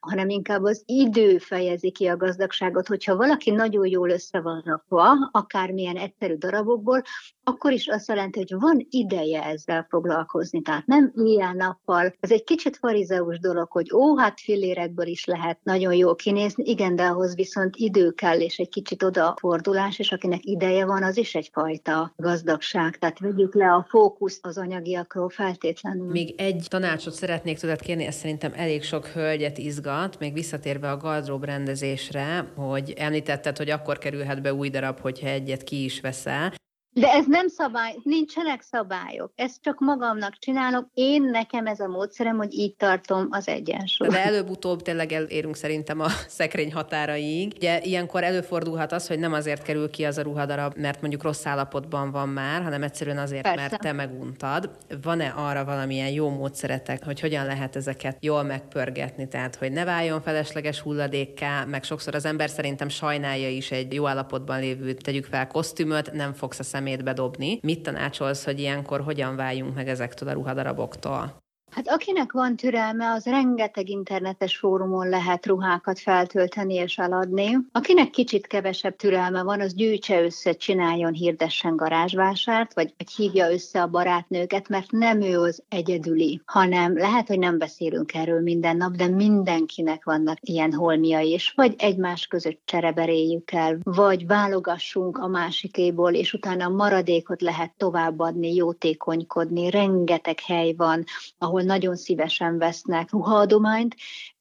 hanem 0.00 0.28
inkább 0.28 0.62
az 0.62 0.82
idő 0.86 1.38
fejezi 1.38 1.90
ki 1.90 2.06
a 2.06 2.16
gazdagságot, 2.16 2.86
hogyha 2.86 3.16
valaki 3.16 3.50
nagyon 3.50 3.86
jól 3.86 4.10
össze 4.10 4.40
van 4.40 4.62
rakva, 4.64 5.28
akármilyen 5.32 5.96
egyszerű 5.96 6.34
darabokból, 6.34 7.02
akkor 7.44 7.72
is 7.72 7.88
azt 7.88 8.08
jelenti, 8.08 8.38
hogy 8.38 8.60
van 8.60 8.69
ideje 8.90 9.44
ezzel 9.44 9.86
foglalkozni. 9.88 10.62
Tehát 10.62 10.86
nem 10.86 11.12
ilyen 11.14 11.56
nappal. 11.56 12.14
Ez 12.20 12.30
egy 12.30 12.44
kicsit 12.44 12.76
farizeus 12.76 13.38
dolog, 13.38 13.70
hogy 13.70 13.92
ó, 13.92 14.16
hát 14.16 14.40
fillérekből 14.40 15.06
is 15.06 15.24
lehet 15.24 15.58
nagyon 15.62 15.94
jól 15.94 16.14
kinézni, 16.14 16.64
igen, 16.64 16.96
de 16.96 17.02
ahhoz 17.02 17.34
viszont 17.34 17.76
idő 17.76 18.10
kell, 18.10 18.40
és 18.40 18.58
egy 18.58 18.68
kicsit 18.68 19.02
odafordulás, 19.02 19.98
és 19.98 20.12
akinek 20.12 20.44
ideje 20.44 20.86
van, 20.86 21.02
az 21.02 21.16
is 21.16 21.34
egyfajta 21.34 22.12
gazdagság. 22.16 22.98
Tehát 22.98 23.18
vegyük 23.18 23.54
le 23.54 23.72
a 23.72 23.86
fókuszt 23.88 24.46
az 24.46 24.58
anyagiakról 24.58 25.28
feltétlenül. 25.28 26.10
Még 26.10 26.34
egy 26.36 26.66
tanácsot 26.68 27.12
szeretnék 27.12 27.58
tőled 27.58 27.80
kérni, 27.80 28.04
ez 28.04 28.14
szerintem 28.14 28.52
elég 28.54 28.82
sok 28.82 29.06
hölgyet 29.06 29.58
izgat, 29.58 30.18
még 30.18 30.32
visszatérve 30.32 30.90
a 30.90 30.96
gardrób 30.96 31.44
rendezésre, 31.44 32.52
hogy 32.56 32.92
említetted, 32.96 33.56
hogy 33.56 33.70
akkor 33.70 33.98
kerülhet 33.98 34.42
be 34.42 34.54
új 34.54 34.68
darab, 34.68 35.00
hogyha 35.00 35.28
egyet 35.28 35.62
ki 35.62 35.84
is 35.84 36.00
veszel. 36.00 36.52
De 36.92 37.08
ez 37.12 37.24
nem 37.26 37.48
szabály, 37.48 37.94
nincsenek 38.02 38.62
szabályok. 38.62 39.32
Ezt 39.34 39.62
csak 39.62 39.80
magamnak 39.80 40.38
csinálok. 40.38 40.88
Én 40.94 41.22
nekem 41.22 41.66
ez 41.66 41.80
a 41.80 41.88
módszerem, 41.88 42.36
hogy 42.36 42.54
így 42.54 42.74
tartom 42.76 43.28
az 43.30 43.48
egyensúlyt. 43.48 44.10
De 44.10 44.24
előbb-utóbb 44.24 44.82
tényleg 44.82 45.12
elérünk 45.12 45.56
szerintem 45.56 46.00
a 46.00 46.08
szekrény 46.38 46.72
határaig. 46.72 47.52
Ugye 47.56 47.80
ilyenkor 47.82 48.24
előfordulhat 48.24 48.92
az, 48.92 49.06
hogy 49.06 49.18
nem 49.18 49.32
azért 49.32 49.62
kerül 49.62 49.90
ki 49.90 50.04
az 50.04 50.18
a 50.18 50.22
ruhadarab, 50.22 50.76
mert 50.76 51.00
mondjuk 51.00 51.22
rossz 51.22 51.46
állapotban 51.46 52.10
van 52.10 52.28
már, 52.28 52.62
hanem 52.62 52.82
egyszerűen 52.82 53.18
azért, 53.18 53.42
Persze. 53.42 53.60
mert 53.60 53.78
te 53.78 53.92
meguntad. 53.92 54.70
Van-e 55.02 55.28
arra 55.36 55.64
valamilyen 55.64 56.10
jó 56.10 56.28
módszeretek, 56.28 57.04
hogy 57.04 57.20
hogyan 57.20 57.46
lehet 57.46 57.76
ezeket 57.76 58.16
jól 58.20 58.42
megpörgetni? 58.42 59.28
Tehát, 59.28 59.56
hogy 59.56 59.72
ne 59.72 59.84
váljon 59.84 60.20
felesleges 60.20 60.80
hulladékká, 60.80 61.64
meg 61.64 61.84
sokszor 61.84 62.14
az 62.14 62.24
ember 62.24 62.50
szerintem 62.50 62.88
sajnálja 62.88 63.48
is 63.48 63.70
egy 63.70 63.92
jó 63.92 64.06
állapotban 64.06 64.60
lévő, 64.60 64.92
tegyük 64.92 65.24
fel, 65.24 65.46
kosztümöt, 65.46 66.12
nem 66.12 66.32
fogsz 66.32 66.58
a 66.58 66.62
szemétbe 66.80 67.12
dobni. 67.12 67.58
Mit 67.62 67.82
tanácsolsz, 67.82 68.44
hogy 68.44 68.58
ilyenkor 68.58 69.00
hogyan 69.00 69.36
váljunk 69.36 69.74
meg 69.74 69.88
ezektől 69.88 70.28
a 70.28 70.32
ruhadaraboktól? 70.32 71.42
Hát 71.70 71.88
akinek 71.88 72.32
van 72.32 72.56
türelme, 72.56 73.10
az 73.10 73.24
rengeteg 73.24 73.88
internetes 73.88 74.56
fórumon 74.56 75.08
lehet 75.08 75.46
ruhákat 75.46 75.98
feltölteni 75.98 76.74
és 76.74 76.98
eladni. 76.98 77.58
Akinek 77.72 78.10
kicsit 78.10 78.46
kevesebb 78.46 78.96
türelme 78.96 79.42
van, 79.42 79.60
az 79.60 79.74
gyűjtse 79.74 80.22
össze, 80.22 80.52
csináljon, 80.52 81.12
hirdessen 81.12 81.76
garázsvásárt, 81.76 82.74
vagy, 82.74 82.94
vagy 82.98 83.10
hívja 83.10 83.52
össze 83.52 83.82
a 83.82 83.86
barátnőket, 83.86 84.68
mert 84.68 84.90
nem 84.90 85.20
ő 85.20 85.38
az 85.38 85.62
egyedüli, 85.68 86.40
hanem 86.44 86.96
lehet, 86.96 87.26
hogy 87.26 87.38
nem 87.38 87.58
beszélünk 87.58 88.14
erről 88.14 88.40
minden 88.40 88.76
nap, 88.76 88.96
de 88.96 89.08
mindenkinek 89.08 90.04
vannak 90.04 90.36
ilyen 90.40 90.72
holmiai, 90.72 91.30
és 91.30 91.52
vagy 91.56 91.74
egymás 91.78 92.26
között 92.26 92.60
csereberéljük 92.64 93.50
el, 93.52 93.78
vagy 93.82 94.26
válogassunk 94.26 95.18
a 95.18 95.26
másikéból, 95.26 96.12
és 96.12 96.32
utána 96.32 96.64
a 96.64 96.74
maradékot 96.74 97.40
lehet 97.40 97.72
továbbadni, 97.76 98.54
jótékonykodni. 98.54 99.70
Rengeteg 99.70 100.40
hely 100.40 100.74
van, 100.76 101.04
ahol 101.38 101.59
ahol 101.60 101.72
nagyon 101.76 101.96
szívesen 101.96 102.58
vesznek 102.58 103.10
ruhaadományt, 103.10 103.96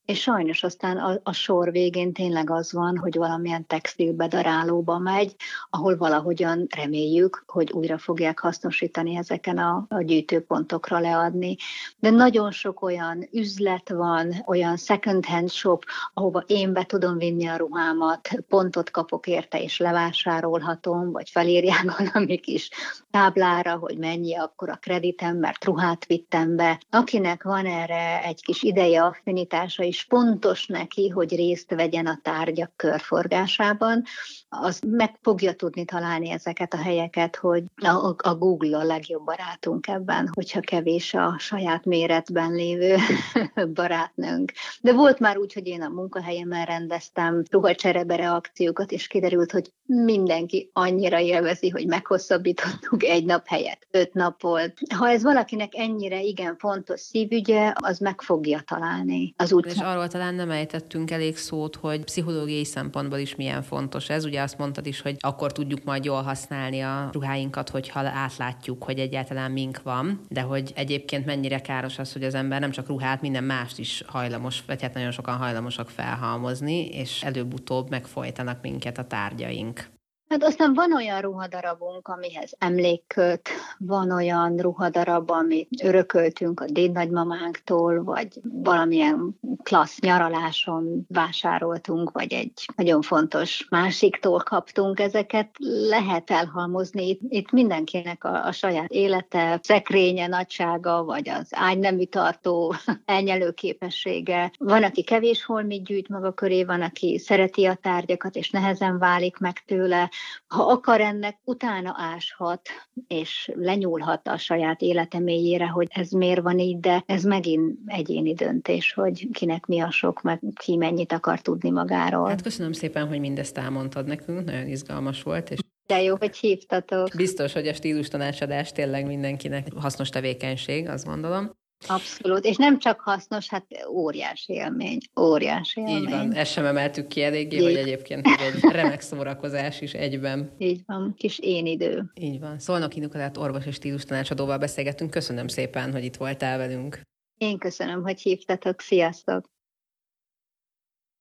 és 0.09 0.21
sajnos 0.21 0.63
aztán 0.63 0.97
a, 0.97 1.19
a 1.23 1.33
sor 1.33 1.71
végén 1.71 2.13
tényleg 2.13 2.49
az 2.49 2.73
van, 2.73 2.97
hogy 2.97 3.17
valamilyen 3.17 3.67
textilbedarálóba 3.67 4.97
megy, 4.97 5.35
ahol 5.69 5.97
valahogyan 5.97 6.67
reméljük, 6.75 7.43
hogy 7.47 7.71
újra 7.71 7.97
fogják 7.97 8.39
hasznosítani 8.39 9.15
ezeken 9.15 9.57
a, 9.57 9.85
a 9.89 10.01
gyűjtőpontokra 10.01 10.99
leadni. 10.99 11.55
De 11.99 12.09
nagyon 12.09 12.51
sok 12.51 12.81
olyan 12.81 13.29
üzlet 13.31 13.89
van, 13.89 14.33
olyan 14.45 14.77
second 14.77 15.25
hand 15.25 15.49
shop, 15.49 15.85
ahova 16.13 16.43
én 16.47 16.73
be 16.73 16.83
tudom 16.83 17.17
vinni 17.17 17.47
a 17.47 17.57
ruhámat, 17.57 18.29
pontot 18.47 18.91
kapok 18.91 19.27
érte 19.27 19.61
és 19.61 19.77
levásárolhatom, 19.77 21.11
vagy 21.11 21.29
felírják 21.29 21.97
valami 21.97 22.37
kis 22.37 22.69
táblára, 23.11 23.75
hogy 23.75 23.97
mennyi 23.97 24.35
akkor 24.35 24.69
a 24.69 24.79
kreditem, 24.81 25.37
mert 25.37 25.65
ruhát 25.65 26.05
vittem 26.05 26.55
be. 26.55 26.81
Akinek 26.89 27.43
van 27.43 27.65
erre 27.65 28.23
egy 28.23 28.43
kis 28.43 28.63
ideje 28.63 29.03
affinitása 29.03 29.83
is, 29.83 29.97
és 29.99 30.05
fontos 30.09 30.67
neki, 30.67 31.07
hogy 31.07 31.35
részt 31.35 31.73
vegyen 31.73 32.05
a 32.05 32.19
tárgyak 32.23 32.71
körforgásában, 32.75 34.03
az 34.49 34.81
meg 34.87 35.17
fogja 35.21 35.53
tudni 35.53 35.85
találni 35.85 36.29
ezeket 36.29 36.73
a 36.73 36.77
helyeket, 36.77 37.35
hogy 37.35 37.63
a, 37.75 38.15
a 38.17 38.35
Google 38.35 38.77
a 38.77 38.83
legjobb 38.83 39.23
barátunk 39.23 39.87
ebben, 39.87 40.29
hogyha 40.33 40.59
kevés 40.59 41.13
a 41.13 41.35
saját 41.39 41.85
méretben 41.85 42.51
lévő 42.51 42.95
barátnőnk. 43.73 44.51
De 44.81 44.93
volt 44.93 45.19
már 45.19 45.37
úgy, 45.37 45.53
hogy 45.53 45.67
én 45.67 45.81
a 45.81 45.89
munkahelyemen 45.89 46.65
rendeztem 46.65 47.43
ruhacserebere 47.51 48.31
akciókat, 48.31 48.91
és 48.91 49.07
kiderült, 49.07 49.51
hogy 49.51 49.71
mindenki 49.85 50.69
annyira 50.73 51.19
élvezi, 51.19 51.69
hogy 51.69 51.87
meghosszabbítottuk 51.87 53.03
egy 53.03 53.25
nap 53.25 53.47
helyett. 53.47 53.87
Öt 53.91 54.13
nap 54.13 54.41
volt. 54.41 54.77
Ha 54.95 55.09
ez 55.09 55.23
valakinek 55.23 55.75
ennyire 55.75 56.21
igen 56.21 56.57
fontos 56.57 56.99
szívügye, 56.99 57.73
az 57.75 57.99
meg 57.99 58.21
fogja 58.21 58.61
találni 58.65 59.33
az 59.37 59.53
út. 59.53 59.65
Arról 59.89 60.07
talán 60.07 60.35
nem 60.35 60.51
ejtettünk 60.51 61.11
elég 61.11 61.37
szót, 61.37 61.75
hogy 61.75 62.03
pszichológiai 62.03 62.65
szempontból 62.65 63.17
is 63.17 63.35
milyen 63.35 63.61
fontos 63.61 64.09
ez. 64.09 64.25
Ugye 64.25 64.41
azt 64.41 64.57
mondtad 64.57 64.85
is, 64.85 65.01
hogy 65.01 65.15
akkor 65.19 65.51
tudjuk 65.51 65.83
majd 65.83 66.05
jól 66.05 66.21
használni 66.21 66.81
a 66.81 67.09
ruháinkat, 67.11 67.69
hogyha 67.69 67.99
átlátjuk, 67.99 68.83
hogy 68.83 68.99
egyáltalán 68.99 69.51
mink 69.51 69.81
van, 69.81 70.21
de 70.27 70.41
hogy 70.41 70.71
egyébként 70.75 71.25
mennyire 71.25 71.59
káros 71.59 71.99
az, 71.99 72.13
hogy 72.13 72.23
az 72.23 72.33
ember 72.33 72.59
nem 72.59 72.71
csak 72.71 72.87
ruhát, 72.87 73.21
minden 73.21 73.43
mást 73.43 73.79
is 73.79 74.03
hajlamos, 74.07 74.63
vagy 74.67 74.81
hát 74.81 74.93
nagyon 74.93 75.11
sokan 75.11 75.37
hajlamosak 75.37 75.89
felhalmozni, 75.89 76.87
és 76.87 77.23
előbb-utóbb 77.23 77.89
megfojtanak 77.89 78.61
minket 78.61 78.97
a 78.97 79.07
tárgyaink. 79.07 79.98
Hát 80.29 80.43
aztán 80.43 80.73
van 80.73 80.93
olyan 80.93 81.21
ruhadarabunk, 81.21 82.07
amihez 82.07 82.53
emlékköt, 82.57 83.49
van 83.77 84.11
olyan 84.11 84.57
ruhadarab, 84.57 85.31
amit 85.31 85.83
örököltünk 85.83 86.59
a 86.59 86.65
dédnagymamánktól, 86.65 88.03
vagy 88.03 88.27
valamilyen 88.41 89.39
klassz 89.63 89.99
nyaraláson 89.99 91.05
vásároltunk, 91.07 92.11
vagy 92.11 92.33
egy 92.33 92.65
nagyon 92.75 93.01
fontos 93.01 93.67
másiktól 93.69 94.39
kaptunk. 94.39 94.99
Ezeket 94.99 95.49
lehet 95.89 96.31
elhalmozni. 96.31 97.07
Itt, 97.07 97.21
itt 97.29 97.51
mindenkinek 97.51 98.23
a, 98.23 98.45
a 98.45 98.51
saját 98.51 98.89
élete, 98.91 99.59
szekrénye, 99.63 100.27
nagysága, 100.27 101.03
vagy 101.03 101.29
az 101.29 101.47
ágynemű 101.51 102.03
tartó 102.03 102.73
elnyelő 103.05 103.51
képessége. 103.51 104.51
Van, 104.57 104.83
aki 104.83 105.03
kevés 105.03 105.45
holmit 105.45 105.83
gyűjt 105.83 106.09
maga 106.09 106.31
köré, 106.31 106.63
van, 106.63 106.81
aki 106.81 107.17
szereti 107.17 107.65
a 107.65 107.75
tárgyakat, 107.75 108.35
és 108.35 108.49
nehezen 108.49 108.97
válik 108.97 109.37
meg 109.37 109.63
tőle 109.65 110.09
ha 110.47 110.63
akar 110.63 111.01
ennek, 111.01 111.39
utána 111.43 111.93
áshat, 111.97 112.61
és 113.07 113.51
lenyúlhat 113.55 114.27
a 114.27 114.37
saját 114.37 114.81
élete 114.81 115.19
mélyére, 115.19 115.67
hogy 115.67 115.87
ez 115.89 116.11
miért 116.11 116.41
van 116.41 116.59
így, 116.59 116.79
de 116.79 117.03
ez 117.05 117.23
megint 117.23 117.77
egyéni 117.85 118.33
döntés, 118.33 118.93
hogy 118.93 119.27
kinek 119.31 119.65
mi 119.65 119.79
a 119.79 119.91
sok, 119.91 120.21
meg 120.21 120.39
ki 120.53 120.75
mennyit 120.75 121.11
akar 121.11 121.41
tudni 121.41 121.69
magáról. 121.69 122.27
Hát 122.27 122.41
köszönöm 122.41 122.73
szépen, 122.73 123.07
hogy 123.07 123.19
mindezt 123.19 123.57
elmondtad 123.57 124.05
nekünk, 124.05 124.45
nagyon 124.45 124.67
izgalmas 124.67 125.23
volt, 125.23 125.49
és 125.49 125.59
de 125.85 126.01
jó, 126.01 126.15
hogy 126.19 126.37
hívtatok. 126.37 127.09
Biztos, 127.15 127.53
hogy 127.53 127.67
a 127.67 127.73
stílus 127.73 128.07
tanácsadás 128.07 128.71
tényleg 128.71 129.05
mindenkinek 129.05 129.67
hasznos 129.73 130.09
tevékenység, 130.09 130.87
azt 130.87 131.05
gondolom. 131.05 131.58
Abszolút, 131.87 132.45
és 132.45 132.55
nem 132.55 132.79
csak 132.79 132.99
hasznos, 132.99 133.49
hát 133.49 133.65
óriási 133.89 134.53
élmény, 134.53 134.97
óriási 135.19 135.79
élmény. 135.79 136.01
Így 136.01 136.09
van, 136.09 136.33
ezt 136.33 136.51
sem 136.51 136.65
emeltük 136.65 137.07
ki 137.07 137.23
eléggé, 137.23 137.57
Így. 137.57 137.63
hogy 137.63 137.75
egyébként 137.75 138.27
egy 138.27 138.71
remek 138.71 139.01
szórakozás 139.01 139.81
is 139.81 139.93
egyben. 139.93 140.55
Így 140.57 140.81
van, 140.85 141.13
kis 141.17 141.39
én 141.39 141.65
idő. 141.65 142.11
Így 142.13 142.39
van. 142.39 142.59
Szolnoki 142.59 142.99
Nikolát 142.99 143.37
orvos 143.37 143.65
és 143.65 143.75
stílus 143.75 144.03
tanácsadóval 144.05 144.57
beszélgettünk. 144.57 145.09
Köszönöm 145.09 145.47
szépen, 145.47 145.91
hogy 145.91 146.03
itt 146.03 146.15
voltál 146.15 146.57
velünk. 146.57 147.01
Én 147.37 147.57
köszönöm, 147.57 148.01
hogy 148.01 148.21
hívtatok. 148.21 148.81
Sziasztok! 148.81 149.49